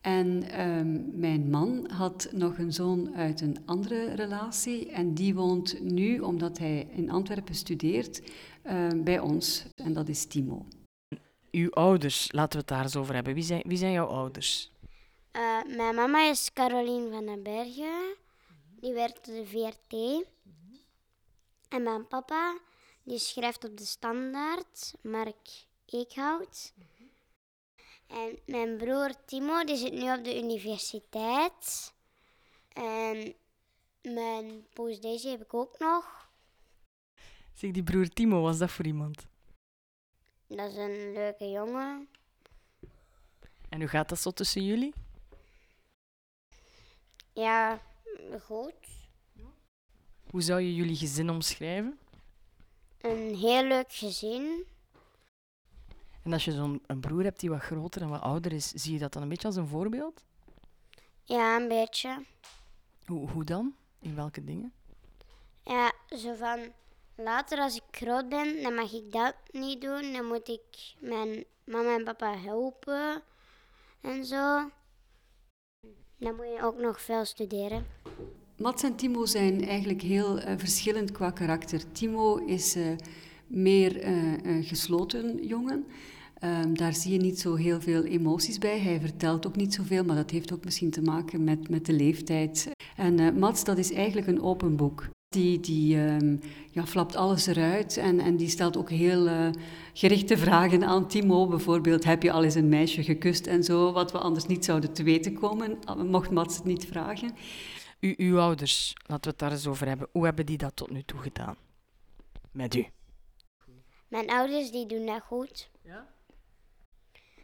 En 0.00 0.42
uh, 0.44 1.18
mijn 1.20 1.50
man 1.50 1.90
had 1.90 2.28
nog 2.32 2.58
een 2.58 2.72
zoon 2.72 3.14
uit 3.14 3.40
een 3.40 3.56
andere 3.64 4.14
relatie. 4.14 4.90
En 4.90 5.14
die 5.14 5.34
woont 5.34 5.80
nu, 5.80 6.20
omdat 6.20 6.58
hij 6.58 6.88
in 6.90 7.10
Antwerpen 7.10 7.54
studeert, 7.54 8.22
eh, 8.62 8.88
bij 8.96 9.18
ons. 9.18 9.64
En 9.74 9.92
dat 9.92 10.08
is 10.08 10.24
Timo. 10.24 10.66
Uw 11.50 11.70
ouders, 11.70 12.32
laten 12.32 12.52
we 12.52 12.58
het 12.58 12.68
daar 12.68 12.82
eens 12.82 12.96
over 12.96 13.14
hebben. 13.14 13.34
Wie 13.34 13.42
zijn, 13.42 13.62
wie 13.66 13.76
zijn 13.76 13.92
jouw 13.92 14.06
ouders? 14.06 14.71
Uh, 15.36 15.62
mijn 15.76 15.94
mama 15.94 16.28
is 16.28 16.52
Caroline 16.52 17.10
van 17.10 17.26
den 17.26 17.42
Bergen. 17.42 18.16
Die 18.80 18.92
werkt 18.92 19.18
op 19.18 19.24
de 19.24 19.46
VRT. 19.46 20.26
En 21.68 21.82
mijn 21.82 22.08
papa, 22.08 22.58
die 23.02 23.18
schrijft 23.18 23.64
op 23.64 23.76
de 23.76 23.84
Standaard, 23.84 24.94
Mark 25.02 25.66
Eekhout. 25.86 26.72
En 28.06 28.38
mijn 28.46 28.76
broer 28.76 29.14
Timo, 29.26 29.64
die 29.64 29.76
zit 29.76 29.92
nu 29.92 30.12
op 30.12 30.24
de 30.24 30.38
universiteit. 30.38 31.94
En 32.68 33.34
mijn 34.02 34.66
poes 34.72 35.00
Daisy 35.00 35.28
heb 35.28 35.42
ik 35.42 35.54
ook 35.54 35.78
nog. 35.78 36.30
Zeg, 37.52 37.70
die 37.70 37.82
broer 37.82 38.08
Timo, 38.08 38.40
was 38.40 38.58
dat 38.58 38.70
voor 38.70 38.86
iemand? 38.86 39.26
Dat 40.46 40.70
is 40.70 40.76
een 40.76 41.12
leuke 41.12 41.50
jongen. 41.50 42.08
En 43.68 43.80
hoe 43.80 43.88
gaat 43.88 44.08
dat 44.08 44.20
zo 44.20 44.30
tussen 44.30 44.64
jullie? 44.64 44.92
Ja, 47.32 47.80
goed. 48.40 48.74
Hoe 50.30 50.42
zou 50.42 50.60
je 50.60 50.74
jullie 50.74 50.96
gezin 50.96 51.30
omschrijven? 51.30 51.98
Een 53.00 53.34
heel 53.34 53.62
leuk 53.64 53.92
gezin. 53.92 54.64
En 56.22 56.32
als 56.32 56.44
je 56.44 56.52
zo'n 56.52 56.82
broer 57.00 57.22
hebt 57.22 57.40
die 57.40 57.50
wat 57.50 57.60
groter 57.60 58.02
en 58.02 58.08
wat 58.08 58.20
ouder 58.20 58.52
is, 58.52 58.68
zie 58.68 58.92
je 58.92 58.98
dat 58.98 59.12
dan 59.12 59.22
een 59.22 59.28
beetje 59.28 59.46
als 59.46 59.56
een 59.56 59.66
voorbeeld? 59.66 60.24
Ja, 61.22 61.56
een 61.56 61.68
beetje. 61.68 62.24
Hoe, 63.06 63.30
hoe 63.30 63.44
dan? 63.44 63.74
In 63.98 64.14
welke 64.14 64.44
dingen? 64.44 64.72
Ja, 65.64 65.92
zo 66.16 66.34
van 66.34 66.72
later 67.14 67.58
als 67.58 67.76
ik 67.76 67.82
groot 67.90 68.28
ben, 68.28 68.62
dan 68.62 68.74
mag 68.74 68.92
ik 68.92 69.12
dat 69.12 69.34
niet 69.50 69.80
doen. 69.80 70.12
Dan 70.12 70.24
moet 70.24 70.48
ik 70.48 70.94
mijn 70.98 71.44
mama 71.64 71.94
en 71.94 72.04
papa 72.04 72.36
helpen 72.36 73.22
en 74.00 74.24
zo. 74.24 74.70
Dan 76.22 76.36
moet 76.36 76.46
je 76.56 76.62
ook 76.62 76.78
nog 76.78 77.00
veel 77.00 77.24
studeren. 77.24 77.86
Mats 78.56 78.82
en 78.82 78.96
Timo 78.96 79.26
zijn 79.26 79.64
eigenlijk 79.64 80.02
heel 80.02 80.38
eh, 80.38 80.54
verschillend 80.56 81.12
qua 81.12 81.30
karakter. 81.30 81.92
Timo 81.92 82.36
is 82.36 82.74
eh, 82.74 82.82
meer 83.46 84.06
een 84.46 84.64
gesloten 84.64 85.46
jongen. 85.46 85.86
Ehm, 86.38 86.74
daar 86.74 86.94
zie 86.94 87.12
je 87.12 87.18
niet 87.18 87.40
zo 87.40 87.54
heel 87.54 87.80
veel 87.80 88.04
emoties 88.04 88.58
bij. 88.58 88.78
Hij 88.78 89.00
vertelt 89.00 89.46
ook 89.46 89.56
niet 89.56 89.74
zoveel, 89.74 90.04
maar 90.04 90.16
dat 90.16 90.30
heeft 90.30 90.52
ook 90.52 90.64
misschien 90.64 90.90
te 90.90 91.02
maken 91.02 91.44
met, 91.44 91.68
met 91.68 91.86
de 91.86 91.92
leeftijd. 91.92 92.70
En 92.96 93.38
Mats, 93.38 93.64
dat 93.64 93.78
is 93.78 93.92
eigenlijk 93.92 94.26
een 94.26 94.42
open 94.42 94.76
boek. 94.76 95.08
Die, 95.32 95.60
die 95.60 95.96
ehm, 95.96 96.36
ja, 96.70 96.86
flapt 96.86 97.16
alles 97.16 97.46
eruit 97.46 97.96
en, 97.96 98.20
en 98.20 98.36
die 98.36 98.48
stelt 98.48 98.76
ook 98.76 98.90
heel 98.90 99.26
eh, 99.26 99.50
gerichte 99.92 100.36
vragen 100.36 100.84
aan 100.84 101.08
Timo. 101.08 101.46
Bijvoorbeeld, 101.46 102.04
heb 102.04 102.22
je 102.22 102.32
al 102.32 102.44
eens 102.44 102.54
een 102.54 102.68
meisje 102.68 103.02
gekust 103.02 103.46
en 103.46 103.64
zo, 103.64 103.92
wat 103.92 104.12
we 104.12 104.18
anders 104.18 104.46
niet 104.46 104.64
zouden 104.64 104.92
te 104.92 105.02
weten 105.02 105.34
komen, 105.34 105.78
eh, 105.84 105.94
mocht 105.96 106.30
Mats 106.30 106.56
het 106.56 106.64
niet 106.64 106.86
vragen. 106.86 107.34
U, 108.00 108.14
uw 108.16 108.38
ouders, 108.38 108.94
laten 109.06 109.24
we 109.24 109.30
het 109.30 109.38
daar 109.38 109.50
eens 109.50 109.66
over 109.66 109.88
hebben. 109.88 110.08
Hoe 110.12 110.24
hebben 110.24 110.46
die 110.46 110.58
dat 110.58 110.76
tot 110.76 110.90
nu 110.90 111.02
toe 111.02 111.18
gedaan? 111.18 111.56
Met 112.50 112.74
u? 112.74 112.86
Mijn 114.08 114.30
ouders 114.30 114.70
die 114.70 114.86
doen 114.86 115.06
dat 115.06 115.22
goed. 115.22 115.70
Ja? 115.82 116.06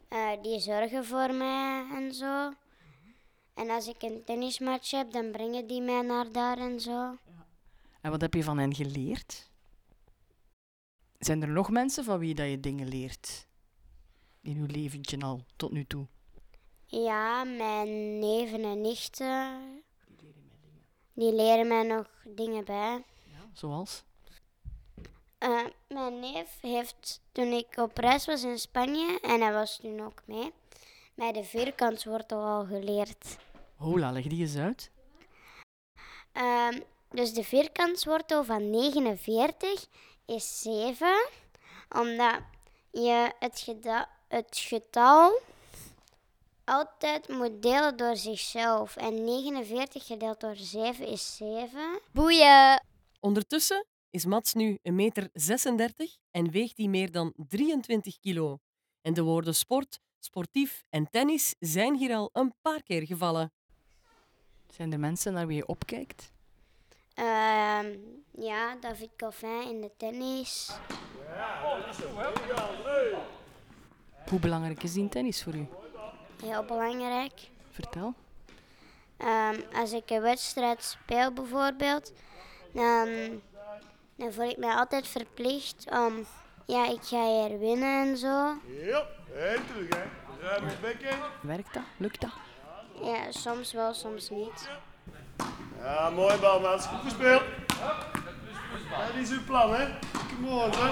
Eh, 0.08 0.42
die 0.42 0.60
zorgen 0.60 1.04
voor 1.04 1.34
mij 1.34 1.86
en 1.94 2.14
zo. 2.14 2.52
En 3.54 3.70
als 3.70 3.88
ik 3.88 4.02
een 4.02 4.22
tennismatch 4.24 4.90
heb, 4.90 5.12
dan 5.12 5.30
brengen 5.30 5.66
die 5.66 5.82
mij 5.82 6.02
naar 6.02 6.32
daar 6.32 6.58
en 6.58 6.80
zo. 6.80 7.16
En 8.00 8.10
wat 8.10 8.20
heb 8.20 8.34
je 8.34 8.44
van 8.44 8.58
hen 8.58 8.74
geleerd? 8.74 9.50
Zijn 11.18 11.42
er 11.42 11.48
nog 11.48 11.70
mensen 11.70 12.04
van 12.04 12.18
wie 12.18 12.34
dat 12.34 12.50
je 12.50 12.60
dingen 12.60 12.88
leert? 12.88 13.46
In 14.40 14.56
uw 14.56 14.66
leventje 14.66 15.20
al, 15.20 15.44
tot 15.56 15.72
nu 15.72 15.84
toe. 15.86 16.06
Ja, 16.86 17.44
mijn 17.44 18.18
neven 18.18 18.62
en 18.62 18.80
nichten. 18.80 19.82
Die 21.12 21.32
leren 21.32 21.68
mij 21.68 21.82
nog 21.82 22.06
dingen 22.24 22.64
bij. 22.64 23.04
Zoals? 23.52 24.04
Eh, 25.38 25.64
mijn 25.88 26.20
neef 26.20 26.58
heeft 26.60 27.20
toen 27.32 27.52
ik 27.52 27.76
op 27.76 27.98
reis 27.98 28.26
was 28.26 28.44
in 28.44 28.58
Spanje, 28.58 29.20
en 29.20 29.40
hij 29.40 29.52
was 29.52 29.76
toen 29.76 30.00
ook 30.00 30.22
mee, 30.24 30.52
mij 31.14 31.32
de 31.32 31.44
vierkantswortel 31.44 32.44
al 32.44 32.64
geleerd. 32.64 33.38
Hola, 33.76 34.12
leg 34.12 34.26
die 34.26 34.40
eens 34.40 34.56
uit. 34.56 34.90
Dus 37.10 37.32
de 37.32 37.44
vierkantswortel 37.44 38.44
van 38.44 38.70
49 38.70 39.86
is 40.26 40.60
7, 40.60 41.28
omdat 41.88 42.40
je 42.90 43.32
het, 43.38 43.60
geda- 43.60 44.08
het 44.28 44.56
getal 44.58 45.40
altijd 46.64 47.28
moet 47.28 47.62
delen 47.62 47.96
door 47.96 48.16
zichzelf. 48.16 48.96
En 48.96 49.24
49 49.24 50.06
gedeeld 50.06 50.40
door 50.40 50.56
7 50.56 51.06
is 51.06 51.36
7. 51.36 52.00
Boeien. 52.12 52.82
Ondertussen 53.20 53.86
is 54.10 54.24
Mats 54.24 54.54
nu 54.54 54.78
1,36 54.82 54.92
meter 54.92 55.30
en 56.30 56.50
weegt 56.50 56.76
hij 56.76 56.86
meer 56.86 57.10
dan 57.12 57.32
23 57.48 58.18
kilo. 58.18 58.58
En 59.02 59.14
de 59.14 59.22
woorden 59.22 59.54
sport, 59.54 59.98
sportief 60.18 60.84
en 60.90 61.10
tennis 61.10 61.54
zijn 61.58 61.94
hier 61.96 62.14
al 62.16 62.30
een 62.32 62.54
paar 62.62 62.82
keer 62.82 63.06
gevallen. 63.06 63.52
Zijn 64.74 64.92
er 64.92 65.00
mensen 65.00 65.32
naar 65.32 65.46
wie 65.46 65.56
je 65.56 65.66
opkijkt? 65.66 66.32
Ehm, 67.18 67.96
ja, 68.30 68.76
David 68.80 69.10
Coffin 69.16 69.62
in 69.62 69.80
de 69.80 69.90
tennis. 69.96 70.70
Hoe 74.28 74.38
belangrijk 74.40 74.82
is 74.82 74.92
die 74.92 75.08
tennis 75.08 75.42
voor 75.42 75.54
u? 75.54 75.66
Heel 76.42 76.64
belangrijk. 76.64 77.32
Vertel. 77.70 78.14
Ehm, 79.16 79.60
als 79.74 79.92
ik 79.92 80.10
een 80.10 80.20
wedstrijd 80.20 80.82
speel 80.84 81.32
bijvoorbeeld, 81.32 82.12
dan, 82.72 83.08
dan 84.16 84.32
voel 84.32 84.48
ik 84.50 84.56
mij 84.56 84.74
altijd 84.74 85.08
verplicht 85.08 85.90
om, 85.90 86.26
ja, 86.66 86.88
ik 86.88 87.02
ga 87.02 87.24
hier 87.26 87.58
winnen 87.58 88.08
en 88.08 88.16
zo. 88.16 88.54
Ja, 88.66 89.06
en 89.34 89.66
terug 89.66 89.88
hè. 89.88 90.02
Ruim 90.40 90.66
het 90.66 90.80
bekken. 90.80 91.18
Werkt 91.40 91.74
dat? 91.74 91.82
Lukt 91.96 92.20
dat? 92.20 92.30
Ja, 93.02 93.32
soms 93.32 93.72
wel, 93.72 93.94
soms 93.94 94.30
niet. 94.30 94.68
Ja, 95.82 96.10
mooi 96.10 96.38
bal 96.38 96.60
Mats. 96.60 96.86
Goed 96.86 97.00
gespeeld. 97.02 97.42
Dat 98.90 99.22
is 99.22 99.30
uw 99.30 99.44
plan 99.46 99.74
hè. 99.74 99.84
Kom 100.34 100.48
on 100.48 100.70
hè. 100.70 100.88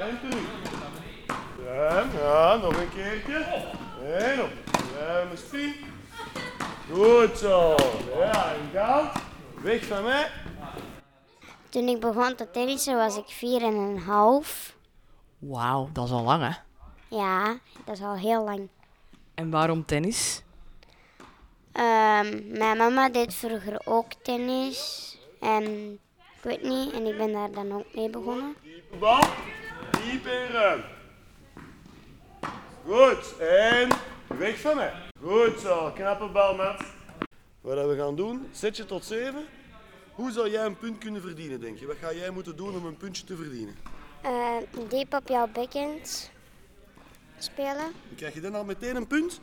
En 0.00 0.18
terug. 0.20 0.44
Ruim, 1.64 2.10
ja, 2.12 2.56
nog 2.56 2.76
een 2.76 2.88
keertje. 2.94 3.44
En 4.18 4.42
op. 4.42 4.50
Spin. 5.34 5.74
Goed 6.92 7.38
zo. 7.38 7.74
Ja, 8.18 8.54
en 8.54 8.70
gaan. 8.72 9.10
Weg 9.62 9.84
van 9.84 10.02
mij. 10.02 10.30
Toen 11.68 11.88
ik 11.88 12.00
begon 12.00 12.34
te 12.34 12.50
tennissen 12.50 12.96
was 12.96 13.16
ik 13.16 13.28
vier 13.28 13.62
en 13.62 13.74
een 13.74 13.98
half. 13.98 14.76
Wauw, 15.38 15.88
dat 15.92 16.04
is 16.04 16.10
al 16.10 16.22
lang 16.22 16.42
hè. 16.42 16.54
Ja, 17.16 17.58
dat 17.84 17.96
is 17.96 18.02
al 18.02 18.16
heel 18.16 18.44
lang. 18.44 18.68
En 19.34 19.50
waarom 19.50 19.84
tennis? 19.84 20.42
Ehm, 21.76 22.58
mijn 22.58 22.76
mama 22.76 23.08
deed 23.08 23.34
vroeger 23.34 23.80
ook 23.84 24.12
tennis. 24.22 25.10
En 25.40 25.92
ik 26.12 26.42
weet 26.42 26.62
niet, 26.62 26.92
en 26.92 27.06
ik 27.06 27.16
ben 27.16 27.32
daar 27.32 27.50
dan 27.50 27.72
ook 27.72 27.94
mee 27.94 28.10
begonnen. 28.10 28.54
Diepe 28.62 28.96
bal. 28.96 29.22
Diep 29.90 30.26
en 30.26 30.48
ruim. 30.52 30.82
Goed. 32.84 33.38
En 33.38 33.88
weg 34.38 34.60
van 34.60 34.76
mij. 34.76 34.92
Goed 35.22 35.60
zo. 35.60 35.90
Knappe 35.94 36.26
bal, 36.26 36.54
Mats. 36.54 36.82
Wat 37.60 37.86
we 37.86 37.96
gaan 37.96 38.16
doen, 38.16 38.48
zet 38.52 38.76
je 38.76 38.84
tot 38.84 39.04
7. 39.04 39.44
Hoe 40.12 40.30
zou 40.30 40.50
jij 40.50 40.64
een 40.64 40.78
punt 40.78 40.98
kunnen 40.98 41.22
verdienen, 41.22 41.60
denk 41.60 41.78
je? 41.78 41.86
Wat 41.86 41.96
ga 42.00 42.12
jij 42.12 42.30
moeten 42.30 42.56
doen 42.56 42.76
om 42.76 42.86
een 42.86 42.96
puntje 42.96 43.24
te 43.24 43.36
verdienen? 43.36 43.76
Eh, 44.22 44.56
diep 44.88 45.14
op 45.14 45.28
jouw 45.28 45.46
backhand 45.46 46.30
spelen. 47.38 47.92
Krijg 48.16 48.34
je 48.34 48.40
dan 48.40 48.54
al 48.54 48.64
meteen 48.64 48.96
een 48.96 49.06
punt? 49.06 49.40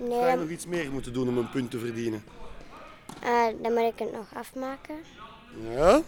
Of 0.00 0.08
ga 0.08 0.20
je 0.20 0.24
Nee, 0.26 0.36
nog 0.36 0.48
iets 0.48 0.66
meer 0.66 0.90
moeten 0.92 1.12
doen 1.12 1.28
om 1.28 1.38
een 1.38 1.50
punt 1.50 1.70
te 1.70 1.78
verdienen? 1.78 2.24
eh, 3.22 3.46
dan 3.62 3.72
moet 3.72 3.92
ik 3.92 3.98
het 3.98 4.12
nog 4.12 4.26
afmaken. 4.34 4.94
Ja? 5.74 6.02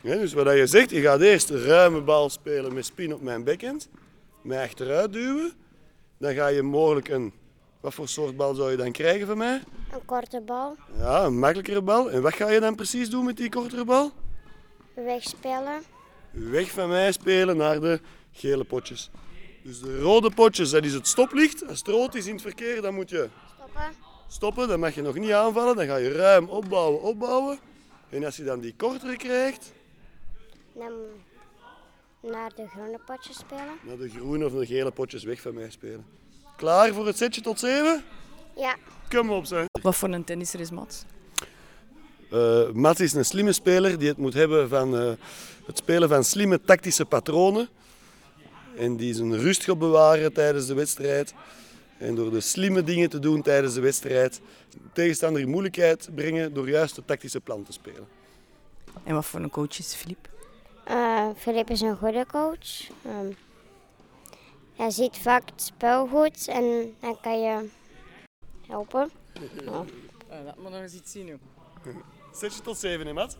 ja 0.00 0.16
dus 0.16 0.32
wat 0.32 0.56
je 0.56 0.66
zegt, 0.66 0.90
je 0.90 1.00
gaat 1.00 1.20
eerst 1.20 1.50
een 1.50 1.64
ruime 1.64 2.00
bal 2.00 2.30
spelen 2.30 2.74
met 2.74 2.84
spin 2.84 3.14
op 3.14 3.20
mijn 3.22 3.44
backhand. 3.44 3.88
Mij 4.42 4.62
achteruit 4.64 5.12
duwen. 5.12 5.52
Dan 6.18 6.34
ga 6.34 6.46
je 6.46 6.62
mogelijk 6.62 7.08
een... 7.08 7.32
Wat 7.80 7.94
voor 7.94 8.08
soort 8.08 8.36
bal 8.36 8.54
zou 8.54 8.70
je 8.70 8.76
dan 8.76 8.92
krijgen 8.92 9.26
van 9.26 9.38
mij? 9.38 9.62
Een 9.92 10.04
korte 10.04 10.40
bal, 10.40 10.76
Ja, 10.98 11.24
een 11.24 11.38
makkelijkere 11.38 11.82
bal. 11.82 12.10
En 12.10 12.22
wat 12.22 12.34
ga 12.34 12.48
je 12.50 12.60
dan 12.60 12.74
precies 12.74 13.10
doen 13.10 13.24
met 13.24 13.36
die 13.36 13.48
kortere 13.48 13.84
bal? 13.84 14.10
wegspelen. 14.94 15.82
Weg 16.30 16.70
van 16.70 16.88
mij 16.88 17.12
spelen 17.12 17.56
naar 17.56 17.80
de 17.80 18.00
gele 18.32 18.64
potjes. 18.64 19.10
Dus 19.64 19.80
de 19.80 20.00
rode 20.00 20.30
potjes, 20.30 20.70
dat 20.70 20.84
is 20.84 20.92
het 20.94 21.06
stoplicht. 21.06 21.68
Als 21.68 21.78
het 21.78 21.88
rood 21.88 22.14
is 22.14 22.26
in 22.26 22.32
het 22.32 22.42
verkeer, 22.42 22.82
dan 22.82 22.94
moet 22.94 23.10
je 23.10 23.28
Stoppen. 23.56 23.82
stoppen. 24.28 24.68
Dan 24.68 24.80
mag 24.80 24.94
je 24.94 25.02
nog 25.02 25.14
niet 25.14 25.30
aanvallen. 25.32 25.76
Dan 25.76 25.86
ga 25.86 25.96
je 25.96 26.12
ruim 26.12 26.48
opbouwen, 26.48 27.02
opbouwen. 27.02 27.58
En 28.08 28.24
als 28.24 28.36
je 28.36 28.44
dan 28.44 28.60
die 28.60 28.74
kortere 28.76 29.16
krijgt, 29.16 29.72
Dan 30.72 30.92
naar 32.20 32.50
de 32.54 32.66
groene 32.68 32.98
potjes 33.06 33.36
spelen. 33.38 33.74
naar 33.82 33.96
de 33.98 34.08
groene 34.08 34.44
of 34.46 34.52
de 34.52 34.66
gele 34.66 34.90
potjes 34.90 35.24
weg 35.24 35.40
van 35.40 35.54
mij 35.54 35.70
spelen. 35.70 36.04
Klaar 36.56 36.92
voor 36.94 37.06
het 37.06 37.16
setje 37.16 37.40
tot 37.40 37.58
7? 37.58 38.04
Ja, 38.56 38.76
Kom 39.08 39.30
op, 39.30 39.44
zeg. 39.44 39.64
Wat 39.82 39.96
voor 39.96 40.08
een 40.08 40.24
tennisser 40.24 40.60
is 40.60 40.70
Mats? 40.70 41.04
Eh 42.30 42.70
Mats 42.70 43.00
is 43.00 43.12
een 43.12 43.24
slimme 43.24 43.52
speler 43.52 43.98
die 43.98 44.08
het 44.08 44.16
moet 44.18 44.34
hebben 44.34 44.68
van 44.68 44.96
eh, 44.98 45.12
het 45.66 45.76
spelen 45.78 46.08
van 46.08 46.24
slimme 46.24 46.60
tactische 46.60 47.04
patronen. 47.04 47.68
En 48.76 48.96
die 48.96 49.14
zijn 49.14 49.38
rust 49.38 49.64
gaat 49.64 49.78
bewaren 49.78 50.32
tijdens 50.32 50.66
de 50.66 50.74
wedstrijd. 50.74 51.34
En 51.98 52.14
door 52.14 52.30
de 52.30 52.40
slimme 52.40 52.82
dingen 52.82 53.08
te 53.10 53.18
doen 53.18 53.42
tijdens 53.42 53.74
de 53.74 53.80
wedstrijd, 53.80 54.40
de 54.70 54.78
tegenstander 54.92 55.42
in 55.42 55.48
moeilijkheid 55.48 56.08
brengen 56.14 56.54
door 56.54 56.68
juist 56.68 56.96
het 56.96 57.06
tactische 57.06 57.40
plan 57.40 57.62
te 57.62 57.72
spelen. 57.72 58.08
En 59.04 59.14
wat 59.14 59.24
voor 59.24 59.40
een 59.40 59.50
coach 59.50 59.78
is 59.78 59.94
Filip? 59.94 60.28
eh 60.84 61.28
Filip 61.36 61.70
is 61.70 61.80
een 61.80 61.96
goede 61.96 62.26
coach. 62.26 62.88
Ehm, 63.04 63.32
hij 64.76 64.90
ziet 64.90 65.16
vaak 65.16 65.50
het 65.50 65.62
spel 65.62 66.06
goed 66.06 66.48
en 66.48 66.94
dan 67.00 67.20
kan 67.20 67.40
je 67.40 67.68
helpen. 68.66 69.10
laat 70.44 70.58
me 70.58 70.70
nog 70.70 70.80
eens 70.80 70.94
iets 70.94 71.12
zien. 71.12 71.40
Zet 72.32 72.54
je 72.54 72.62
tot 72.62 72.78
7, 72.78 73.06
hè, 73.06 73.12
Mats? 73.12 73.36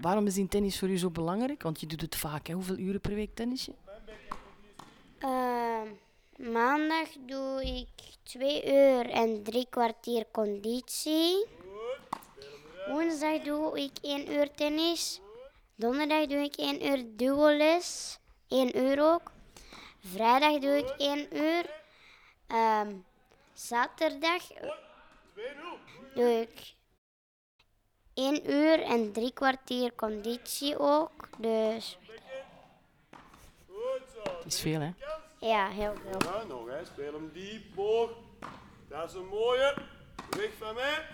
Waarom 0.00 0.26
is 0.26 0.46
tennis 0.48 0.78
voor 0.78 0.88
u 0.88 0.98
zo 0.98 1.10
belangrijk? 1.10 1.62
Want 1.62 1.80
je 1.80 1.86
doet 1.86 2.00
het 2.00 2.16
vaak. 2.16 2.48
Hoeveel 2.48 2.78
uren 2.78 3.00
per 3.00 3.14
week 3.14 3.34
tennis 3.34 3.64
je? 3.64 3.72
Ehm, 5.18 5.88
Maandag 6.52 7.08
doe 7.26 7.62
ik 7.64 8.16
twee 8.22 8.66
uur 8.66 9.10
en 9.10 9.42
drie 9.42 9.66
kwartier 9.70 10.24
conditie. 10.32 11.46
Woensdag 12.88 13.42
doe 13.42 13.80
ik 13.80 13.98
één 14.02 14.32
uur 14.32 14.50
tennis. 14.54 15.20
Donderdag 15.74 16.26
doe 16.26 16.38
ik 16.38 16.54
één 16.56 16.86
uur 16.86 17.04
duoles. 17.16 18.18
één 18.48 18.78
uur 18.78 19.12
ook. 19.12 19.32
Vrijdag 19.98 20.58
doe 20.58 20.76
ik 20.76 20.88
één 20.88 21.36
uur. 21.36 21.70
Ehm, 22.46 22.94
zaterdag 23.52 24.42
doe 26.14 26.40
ik 26.40 26.74
één 28.16 28.50
uur 28.50 28.82
en 28.82 29.12
drie 29.12 29.32
kwartier 29.32 29.94
conditie 29.94 30.78
ook. 30.78 31.28
Dus 31.38 31.98
Dat 34.24 34.44
is 34.54 34.60
veel, 34.60 34.80
hè? 34.80 34.90
ja, 35.40 35.68
heel 35.68 35.94
veel. 36.02 36.32
Ja, 36.32 36.42
nog 36.44 36.66
hè. 36.68 36.84
Speel 36.84 37.12
hem 37.12 37.30
diep, 37.32 37.74
boog. 37.74 38.10
Dat 38.88 39.10
is 39.10 39.14
een 39.14 39.26
mooie. 39.26 39.74
Weg 40.30 40.50
van 40.58 40.74
mij. 40.74 41.06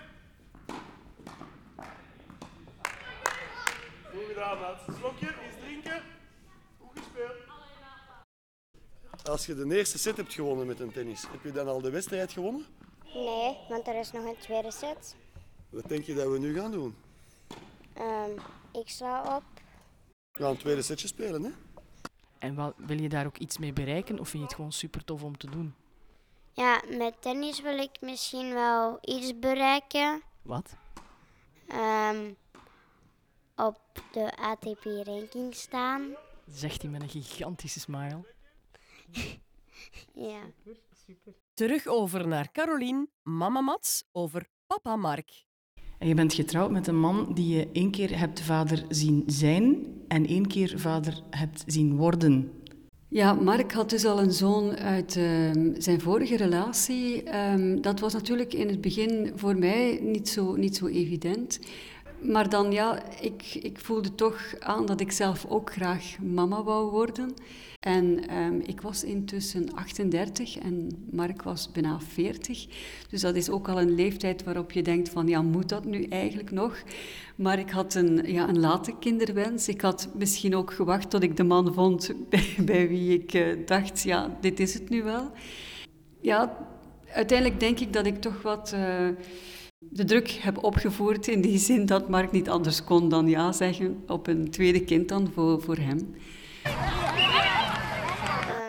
Goed 4.11 4.25
gedaan, 4.27 4.59
maat. 4.59 4.81
Slokje, 4.99 5.27
eens 5.27 5.55
drinken. 5.61 6.01
Goed 6.79 6.97
gespeeld. 6.99 7.35
Als 9.29 9.45
je 9.45 9.55
de 9.55 9.75
eerste 9.75 9.97
set 9.97 10.17
hebt 10.17 10.33
gewonnen 10.33 10.67
met 10.67 10.79
een 10.79 10.91
tennis, 10.91 11.25
heb 11.31 11.43
je 11.43 11.51
dan 11.51 11.67
al 11.67 11.81
de 11.81 11.89
wedstrijd 11.89 12.31
gewonnen? 12.31 12.65
Nee, 13.13 13.57
want 13.69 13.87
er 13.87 13.95
is 13.95 14.11
nog 14.11 14.25
een 14.25 14.37
tweede 14.37 14.71
set. 14.71 15.15
Wat 15.73 15.89
denk 15.89 16.03
je 16.03 16.13
dat 16.13 16.31
we 16.31 16.39
nu 16.39 16.53
gaan 16.59 16.71
doen? 16.71 16.95
Ehm, 17.93 18.31
ik 18.71 18.89
sla 18.89 19.35
op. 19.35 19.43
We 20.31 20.39
gaan 20.39 20.49
een 20.49 20.57
tweede 20.57 20.81
setje 20.81 21.07
spelen, 21.07 21.43
hè? 21.43 21.51
En 22.39 22.55
wat, 22.55 22.73
wil 22.77 23.01
je 23.01 23.09
daar 23.09 23.25
ook 23.25 23.37
iets 23.37 23.57
mee 23.57 23.73
bereiken 23.73 24.19
of 24.19 24.29
vind 24.29 24.41
je 24.41 24.47
het 24.47 24.55
gewoon 24.55 24.71
super 24.71 25.03
tof 25.03 25.23
om 25.23 25.37
te 25.37 25.49
doen? 25.49 25.75
Ja, 26.53 26.81
met 26.89 27.21
tennis 27.21 27.61
wil 27.61 27.77
ik 27.77 28.01
misschien 28.01 28.53
wel 28.53 28.97
iets 29.01 29.39
bereiken. 29.39 30.21
Wat? 30.41 30.75
Ehm, 31.67 32.31
op 33.55 33.79
de 34.11 34.37
ATP-ranking 34.37 35.55
staan. 35.55 36.15
Zegt 36.47 36.81
hij 36.81 36.91
met 36.91 37.01
een 37.01 37.09
gigantische 37.09 37.79
smile. 37.79 38.25
Ja. 40.13 40.41
Terug 41.53 41.87
over 41.87 42.27
naar 42.27 42.51
Caroline, 42.51 43.07
mama 43.21 43.61
Mats, 43.61 44.03
over 44.11 44.47
papa 44.67 44.95
Mark. 44.95 45.45
En 46.03 46.09
je 46.09 46.15
bent 46.15 46.33
getrouwd 46.33 46.71
met 46.71 46.87
een 46.87 46.99
man 46.99 47.31
die 47.33 47.55
je 47.55 47.67
één 47.71 47.91
keer 47.91 48.19
hebt 48.19 48.41
vader 48.41 48.85
zien 48.89 49.23
zijn 49.25 49.85
en 50.07 50.27
één 50.27 50.47
keer 50.47 50.73
vader 50.75 51.21
hebt 51.29 51.63
zien 51.65 51.95
worden. 51.95 52.51
Ja, 53.07 53.33
Mark 53.33 53.71
had 53.71 53.89
dus 53.89 54.05
al 54.05 54.21
een 54.21 54.31
zoon 54.31 54.75
uit 54.75 55.15
ehm, 55.15 55.71
zijn 55.77 56.01
vorige 56.01 56.37
relatie. 56.37 57.23
Ehm, 57.23 57.81
dat 57.81 57.99
was 57.99 58.13
natuurlijk 58.13 58.53
in 58.53 58.67
het 58.67 58.81
begin 58.81 59.31
voor 59.35 59.57
mij 59.57 59.99
niet 60.01 60.29
zo, 60.29 60.55
niet 60.55 60.75
zo 60.75 60.87
evident. 60.87 61.59
Maar 62.23 62.49
dan 62.49 62.71
ja, 62.71 63.03
ik, 63.21 63.55
ik 63.61 63.79
voelde 63.79 64.15
toch 64.15 64.53
aan 64.59 64.85
dat 64.85 65.01
ik 65.01 65.11
zelf 65.11 65.45
ook 65.49 65.71
graag 65.71 66.15
mama 66.21 66.63
wou 66.63 66.91
worden. 66.91 67.33
En 67.79 68.27
ehm, 68.27 68.59
ik 68.59 68.81
was 68.81 69.03
intussen 69.03 69.73
38 69.73 70.57
en 70.57 71.07
Mark 71.11 71.41
was 71.41 71.71
bijna 71.71 71.99
40. 71.99 72.67
Dus 73.09 73.21
dat 73.21 73.35
is 73.35 73.49
ook 73.49 73.67
al 73.67 73.81
een 73.81 73.95
leeftijd 73.95 74.43
waarop 74.43 74.71
je 74.71 74.81
denkt 74.81 75.09
van 75.09 75.27
ja, 75.27 75.41
moet 75.41 75.69
dat 75.69 75.85
nu 75.85 76.03
eigenlijk 76.03 76.51
nog? 76.51 76.83
Maar 77.35 77.59
ik 77.59 77.69
had 77.69 77.93
een, 77.93 78.31
ja, 78.31 78.49
een 78.49 78.59
late 78.59 78.93
kinderwens. 78.99 79.67
Ik 79.67 79.81
had 79.81 80.09
misschien 80.13 80.55
ook 80.55 80.73
gewacht 80.73 81.09
tot 81.09 81.23
ik 81.23 81.37
de 81.37 81.43
man 81.43 81.73
vond 81.73 82.11
bij, 82.65 82.87
wie 82.87 83.19
ik 83.19 83.33
eh, 83.33 83.45
dacht, 83.65 84.01
ja, 84.01 84.37
dit 84.41 84.59
is 84.59 84.73
het 84.73 84.89
nu 84.89 85.03
wel. 85.03 85.31
Ja, 86.21 86.57
uiteindelijk 87.07 87.59
denk 87.59 87.79
ik 87.79 87.93
dat 87.93 88.05
ik 88.05 88.21
toch 88.21 88.41
wat 88.41 88.71
eh, 88.73 89.07
de 89.89 90.03
druk 90.03 90.29
heb 90.29 90.63
opgevoerd 90.63 91.27
in 91.27 91.41
die 91.41 91.57
zin 91.57 91.85
dat 91.85 92.09
Mark 92.09 92.31
niet 92.31 92.49
anders 92.49 92.83
kon 92.83 93.09
dan 93.09 93.27
ja 93.27 93.51
zeggen 93.51 94.03
op 94.07 94.27
een 94.27 94.51
tweede 94.51 94.83
kind 94.83 95.09
dan 95.09 95.31
voor, 95.33 95.61
voor 95.61 95.77
hem. 95.77 96.15
Eh, 96.63 96.73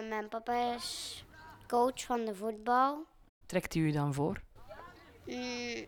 mijn 0.09 0.29
papa 0.29 0.75
is 0.75 1.25
coach 1.67 2.05
van 2.05 2.25
de 2.25 2.35
voetbal. 2.35 3.07
Trekt 3.47 3.75
hij 3.75 3.83
u 3.83 3.91
dan 3.91 4.15
voor? 4.15 4.41
Mm, 5.27 5.87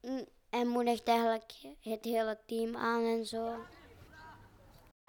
mm, 0.00 0.24
en 0.50 0.68
moedigt 0.68 1.08
eigenlijk 1.08 1.52
het 1.80 2.04
hele 2.04 2.38
team 2.46 2.76
aan 2.76 3.04
en 3.04 3.26
zo. 3.26 3.52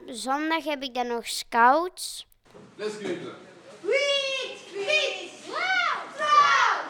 Zondag 0.06 0.64
heb 0.64 0.84
ik 0.84 0.94
dan 0.94 1.08
nog 1.08 1.28
scouts. 1.28 2.28
Wit, 2.76 3.00
wit, 3.82 5.32
blauw, 5.46 5.98
blauw, 6.16 6.82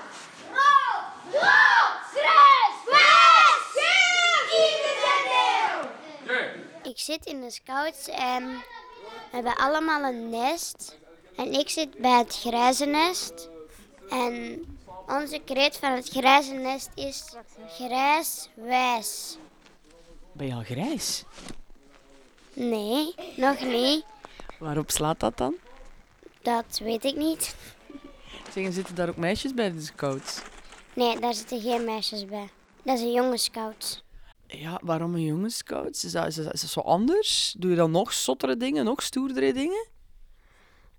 rood, 0.52 1.34
rood, 1.34 2.02
grijs, 2.14 2.76
grijs, 2.86 3.64
geel, 3.74 4.42
geel. 4.48 5.90
Ik 6.92 6.95
zit 7.06 7.26
in 7.26 7.42
de 7.42 7.52
scouts 7.52 8.08
en 8.08 8.48
we 8.48 9.32
hebben 9.32 9.56
allemaal 9.56 10.04
een 10.04 10.30
nest. 10.30 10.98
En 11.36 11.54
ik 11.54 11.70
zit 11.70 11.98
bij 11.98 12.18
het 12.18 12.36
grijze 12.36 12.86
nest. 12.86 13.50
En 14.10 14.64
onze 15.08 15.42
kreet 15.46 15.78
van 15.78 15.92
het 15.92 16.10
grijze 16.10 16.54
nest 16.54 16.90
is 16.96 17.24
grijs 17.68 18.50
wijs. 18.54 19.38
Ben 20.32 20.48
je 20.48 20.54
al 20.54 20.64
grijs? 20.64 21.24
Nee, 22.54 23.16
nog 23.36 23.60
niet. 23.60 24.06
Waarop 24.60 24.92
slaat 24.92 25.20
dat 25.20 25.38
dan? 25.38 25.56
Dat 26.42 26.80
weet 26.84 27.04
ik 27.04 27.16
niet. 27.16 27.56
Zeggen, 28.54 28.74
zitten 28.74 28.96
daar 28.96 29.10
ook 29.10 29.18
meisjes 29.18 29.54
bij 29.54 29.72
de 29.72 29.82
scouts? 29.82 30.42
Nee, 30.94 31.20
daar 31.20 31.34
zitten 31.34 31.62
geen 31.62 31.86
meisjes 31.86 32.26
bij. 32.26 32.50
Dat 32.84 32.98
is 32.98 33.04
een 33.04 33.12
jonge 33.12 33.38
scout. 33.38 34.05
Ja, 34.48 34.80
waarom 34.84 35.14
een 35.16 35.24
jongensscout? 35.26 36.04
Is 36.04 36.12
dat, 36.12 36.28
is, 36.28 36.36
dat, 36.36 36.54
is 36.54 36.62
dat 36.62 36.70
zo 36.70 36.80
anders? 36.80 37.56
Doe 37.58 37.70
je 37.70 37.76
dan 37.76 37.92
nog 37.92 38.14
zottere 38.14 38.58
dingen, 38.58 38.86
nog 38.86 39.02
stoerdere 39.04 39.54
dingen? 39.54 39.88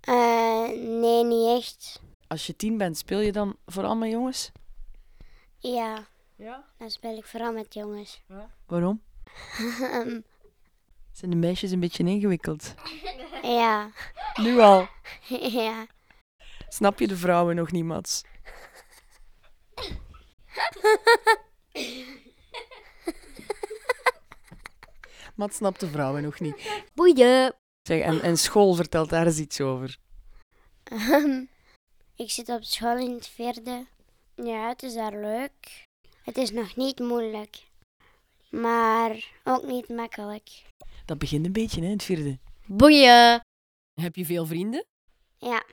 Eh, 0.01 0.67
nee, 0.69 1.23
niet 1.23 1.57
echt. 1.57 2.01
Als 2.27 2.47
je 2.47 2.55
tien 2.55 2.77
bent, 2.77 2.97
speel 2.97 3.19
je 3.19 3.31
dan 3.31 3.55
vooral 3.65 3.95
met 3.95 4.11
jongens? 4.11 4.51
Ja, 5.57 6.07
Ja. 6.35 6.65
dan 6.77 6.89
speel 6.89 7.17
ik 7.17 7.25
vooral 7.25 7.53
met 7.53 7.73
jongens. 7.73 8.21
Waarom? 8.65 9.01
Zijn 11.11 11.31
de 11.31 11.35
meisjes 11.35 11.71
een 11.71 11.79
beetje 11.79 12.03
ingewikkeld? 12.03 12.73
ja, 13.41 13.89
Nu 14.35 14.59
al. 14.59 14.87
ja. 15.27 15.85
Snap 16.69 16.99
je 16.99 17.07
de 17.07 17.17
vrouwen 17.17 17.55
nog 17.55 17.71
niet, 17.71 17.83
Mats? 17.85 18.23
Mats 25.37 25.55
snapt 25.55 25.79
de 25.79 25.87
vrouwen 25.87 26.23
nog 26.23 26.39
niet. 26.39 26.83
Boeien. 26.93 27.55
Zeg, 27.81 28.01
en, 28.01 28.21
en 28.21 28.37
school 28.37 28.73
vertelt 28.73 29.09
daar 29.09 29.25
eens 29.25 29.37
iets 29.39 29.61
over. 29.61 29.97
ik 32.15 32.31
zit 32.31 32.49
op 32.49 32.63
school 32.63 32.97
in 32.97 33.11
het 33.13 33.27
vierde. 33.27 33.85
Ja, 34.35 34.67
het 34.67 34.83
is 34.83 34.93
daar 34.93 35.15
leuk. 35.19 35.85
Het 36.23 36.37
is 36.37 36.51
nog 36.51 36.75
niet 36.75 36.99
moeilijk. 36.99 37.65
Maar 38.49 39.31
ook 39.43 39.63
niet 39.63 39.89
makkelijk. 39.89 40.63
Dat 41.05 41.17
begint 41.17 41.45
een 41.45 41.51
beetje, 41.51 41.79
hè, 41.81 41.85
in 41.85 41.91
het 41.91 42.03
vierde. 42.03 42.37
Boeien! 42.65 43.41
Heb 44.01 44.15
je 44.15 44.25
veel 44.25 44.45
vrienden? 44.45 44.85
Ja, 45.37 45.63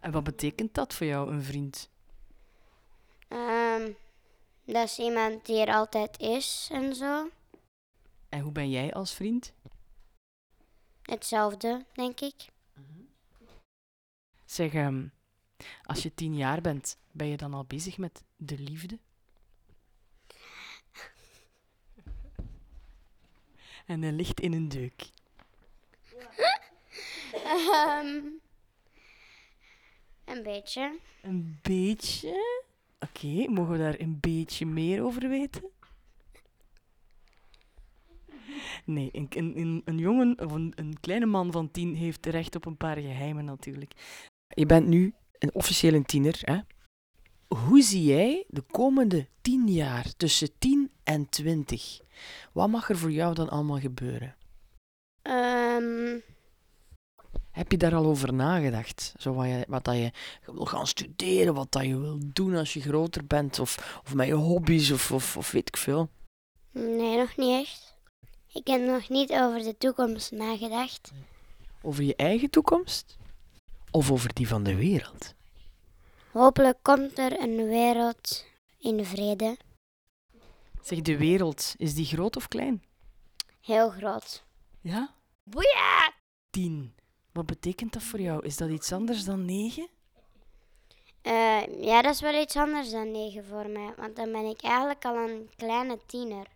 En 0.00 0.12
wat 0.12 0.24
betekent 0.24 0.74
dat 0.74 0.94
voor 0.94 1.06
jou, 1.06 1.30
een 1.32 1.42
vriend? 1.42 1.90
ehm, 3.28 3.92
dat 4.64 4.84
is 4.84 4.98
iemand 4.98 5.46
die 5.46 5.60
er 5.66 5.74
altijd 5.74 6.18
is 6.20 6.68
en 6.72 6.94
zo. 6.94 7.28
En 8.34 8.40
hoe 8.40 8.52
ben 8.52 8.70
jij 8.70 8.92
als 8.92 9.14
vriend? 9.14 9.52
Hetzelfde, 11.02 11.84
denk 11.92 12.20
ik. 12.20 12.34
Zeg, 14.44 14.72
ehm, 14.72 15.06
als 15.82 16.02
je 16.02 16.14
tien 16.14 16.36
jaar 16.36 16.60
bent, 16.60 16.98
ben 17.10 17.26
je 17.26 17.36
dan 17.36 17.54
al 17.54 17.64
bezig 17.64 17.98
met 17.98 18.24
de 18.36 18.58
liefde? 18.58 18.98
En 23.86 24.02
hij 24.02 24.12
ligt 24.12 24.40
in 24.40 24.52
een 24.52 24.68
deuk. 24.68 25.10
Ehm, 27.32 28.20
een 30.24 30.42
beetje. 30.42 30.98
Een 31.22 31.58
beetje? 31.62 32.62
Oké, 33.00 33.48
mogen 33.48 33.72
we 33.72 33.78
daar 33.78 34.00
een 34.00 34.20
beetje 34.20 34.66
meer 34.66 35.02
over 35.02 35.28
weten? 35.28 35.73
Nee, 38.84 39.08
een, 39.12 39.26
een, 39.30 39.58
een, 39.58 39.82
een 39.84 39.98
jongen 39.98 40.40
of 40.40 40.52
een, 40.52 40.72
een 40.74 41.00
kleine 41.00 41.26
man 41.26 41.52
van 41.52 41.70
tien 41.70 41.94
heeft 41.94 42.26
recht 42.26 42.54
op 42.56 42.66
een 42.66 42.76
paar 42.76 42.96
geheimen 42.96 43.44
natuurlijk. 43.44 43.92
Je 44.48 44.66
bent 44.66 44.86
nu 44.86 45.14
een 45.38 45.54
officiële 45.54 46.02
tiener, 46.02 46.38
hè? 46.40 46.58
Hoe 47.48 47.82
zie 47.82 48.04
jij 48.04 48.44
de 48.48 48.62
komende 48.62 49.28
tien 49.40 49.68
jaar, 49.68 50.16
tussen 50.16 50.48
10 50.58 50.90
en 51.04 51.28
20? 51.28 52.00
Wat 52.52 52.68
mag 52.68 52.90
er 52.90 52.98
voor 52.98 53.10
jou 53.12 53.34
dan 53.34 53.48
allemaal 53.48 53.78
gebeuren? 53.78 54.36
Ehm, 55.22 56.18
Heb 57.50 57.70
je 57.70 57.76
daar 57.78 57.94
al 57.94 58.04
over 58.04 58.32
nagedacht? 58.34 59.14
Zo 59.18 59.34
wat, 59.34 59.46
je, 59.46 59.64
wat 59.68 59.84
dat 59.84 59.94
je 59.96 60.10
wil 60.44 60.64
gaan 60.64 60.86
studeren, 60.86 61.54
wat 61.54 61.72
dat 61.72 61.84
je 61.84 61.98
wil 61.98 62.18
doen 62.24 62.54
als 62.54 62.72
je 62.72 62.80
groter 62.80 63.26
bent, 63.26 63.58
of, 63.58 64.00
of 64.04 64.14
met 64.14 64.26
je 64.26 64.32
hobby's, 64.34 64.90
of, 64.90 65.12
of, 65.12 65.36
of 65.36 65.50
weet 65.50 65.68
ik 65.68 65.76
veel. 65.76 66.08
Nee, 66.70 67.16
nog 67.16 67.36
niet 67.36 67.60
echt. 67.66 67.93
Ik 68.54 68.66
heb 68.66 68.80
nog 68.80 69.08
niet 69.08 69.32
over 69.32 69.62
de 69.62 69.76
toekomst 69.78 70.32
nagedacht. 70.32 71.12
Over 71.82 72.02
je 72.02 72.16
eigen 72.16 72.50
toekomst? 72.50 73.16
Of 73.90 74.10
over 74.10 74.34
die 74.34 74.48
van 74.48 74.62
de 74.62 74.74
wereld? 74.74 75.34
Hopelijk 76.32 76.78
komt 76.82 77.18
er 77.18 77.40
een 77.40 77.68
wereld 77.68 78.44
in 78.78 79.04
vrede. 79.04 79.56
Zeg, 80.82 81.00
de 81.00 81.16
wereld, 81.16 81.74
is 81.76 81.94
die 81.94 82.04
groot 82.04 82.36
of 82.36 82.48
klein? 82.48 82.82
Heel 83.60 83.90
groot. 83.90 84.44
Ja? 84.80 85.14
Boeia! 85.42 86.12
Tien. 86.50 86.94
Wat 87.32 87.46
betekent 87.46 87.92
dat 87.92 88.02
voor 88.02 88.20
jou? 88.20 88.44
Is 88.44 88.56
dat 88.56 88.70
iets 88.70 88.92
anders 88.92 89.24
dan 89.24 89.44
negen? 89.44 89.88
Eh, 91.22 91.82
ja, 91.82 92.02
dat 92.02 92.14
is 92.14 92.20
wel 92.20 92.42
iets 92.42 92.56
anders 92.56 92.90
dan 92.90 93.10
negen 93.10 93.44
voor 93.44 93.68
mij. 93.68 93.92
Want 93.96 94.16
dan 94.16 94.32
ben 94.32 94.44
ik 94.44 94.62
eigenlijk 94.62 95.04
al 95.04 95.16
een 95.16 95.50
kleine 95.56 95.98
tiener. 96.06 96.46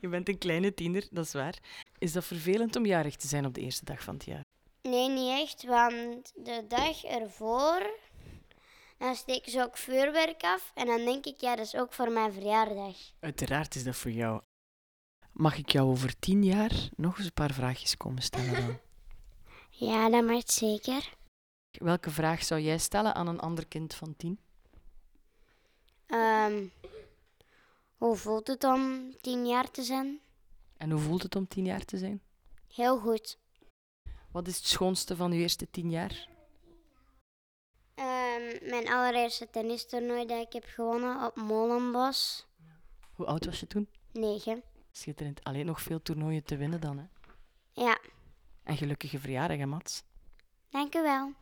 Je 0.00 0.08
bent 0.08 0.28
een 0.28 0.38
kleine 0.38 0.74
tiener, 0.74 1.06
dat 1.10 1.24
is 1.24 1.32
waar. 1.32 1.58
Is 1.98 2.12
dat 2.12 2.24
vervelend 2.24 2.76
om 2.76 2.86
jarig 2.86 3.16
te 3.16 3.26
zijn 3.28 3.46
op 3.46 3.54
de 3.54 3.60
eerste 3.60 3.84
dag 3.84 4.02
van 4.02 4.14
het 4.14 4.24
jaar? 4.24 4.44
Nee, 4.82 5.08
niet 5.08 5.40
echt, 5.40 5.64
want 5.64 6.32
de 6.34 6.64
dag 6.68 7.04
ervoor, 7.04 7.90
dan 8.98 9.14
steken 9.14 9.52
ze 9.52 9.62
ook 9.62 9.76
vuurwerk 9.76 10.42
af. 10.42 10.70
En 10.74 10.86
dan 10.86 11.04
denk 11.04 11.26
ik, 11.26 11.40
ja, 11.40 11.56
dat 11.56 11.66
is 11.66 11.74
ook 11.76 11.92
voor 11.92 12.10
mijn 12.10 12.32
verjaardag. 12.32 12.96
Uiteraard 13.20 13.74
is 13.74 13.84
dat 13.84 13.96
voor 13.96 14.10
jou. 14.10 14.42
Mag 15.32 15.58
ik 15.58 15.68
jou 15.68 15.88
over 15.88 16.18
tien 16.18 16.44
jaar 16.44 16.72
nog 16.96 17.16
eens 17.16 17.26
een 17.26 17.32
paar 17.32 17.52
vraagjes 17.52 17.96
komen 17.96 18.22
stellen 18.22 18.52
dan? 18.52 18.78
Ja, 19.76 20.10
dat 20.10 20.24
mag 20.24 20.42
zeker. 20.44 21.14
Welke 21.70 22.10
vraag 22.10 22.44
zou 22.44 22.60
jij 22.60 22.78
stellen 22.78 23.14
aan 23.14 23.26
een 23.26 23.40
ander 23.40 23.66
kind 23.66 23.94
van 23.94 24.16
tien? 24.16 24.38
Ehm, 26.06 26.64
hoe 28.04 28.16
voelt 28.16 28.46
het 28.46 28.64
om 28.64 29.14
tien 29.20 29.46
jaar 29.46 29.70
te 29.70 29.82
zijn? 29.82 30.20
En 30.76 30.90
hoe 30.90 31.00
voelt 31.00 31.22
het 31.22 31.36
om 31.36 31.48
tien 31.48 31.64
jaar 31.64 31.84
te 31.84 31.98
zijn? 31.98 32.22
Heel 32.74 32.98
goed. 32.98 33.38
Wat 34.30 34.48
is 34.48 34.56
het 34.56 34.66
schoonste 34.66 35.16
van 35.16 35.32
uw 35.32 35.38
eerste 35.38 35.70
tien 35.70 35.90
jaar? 35.90 36.28
Ehm, 37.94 38.68
mijn 38.68 38.88
allereerste 38.88 39.50
tennistoernooi 39.50 40.26
dat 40.26 40.46
ik 40.46 40.52
heb 40.52 40.64
gewonnen 40.66 41.26
op 41.26 41.36
Molenbos. 41.36 42.46
Hoe 43.12 43.26
oud 43.26 43.44
was 43.44 43.60
je 43.60 43.66
toen? 43.66 43.88
Negen. 44.12 44.62
Schitterend. 44.90 45.44
Alleen 45.44 45.66
nog 45.66 45.80
veel 45.82 46.02
toernooien 46.02 46.44
te 46.44 46.56
winnen 46.56 46.80
dan, 46.80 46.98
hè? 46.98 47.04
Ja, 47.72 47.98
En 48.62 48.76
gelukkige 48.76 49.18
verjaardag, 49.18 49.56
hè, 49.58 49.66
Mats? 49.66 50.02
dank 50.70 50.94
u 50.94 51.02
wel. 51.02 51.32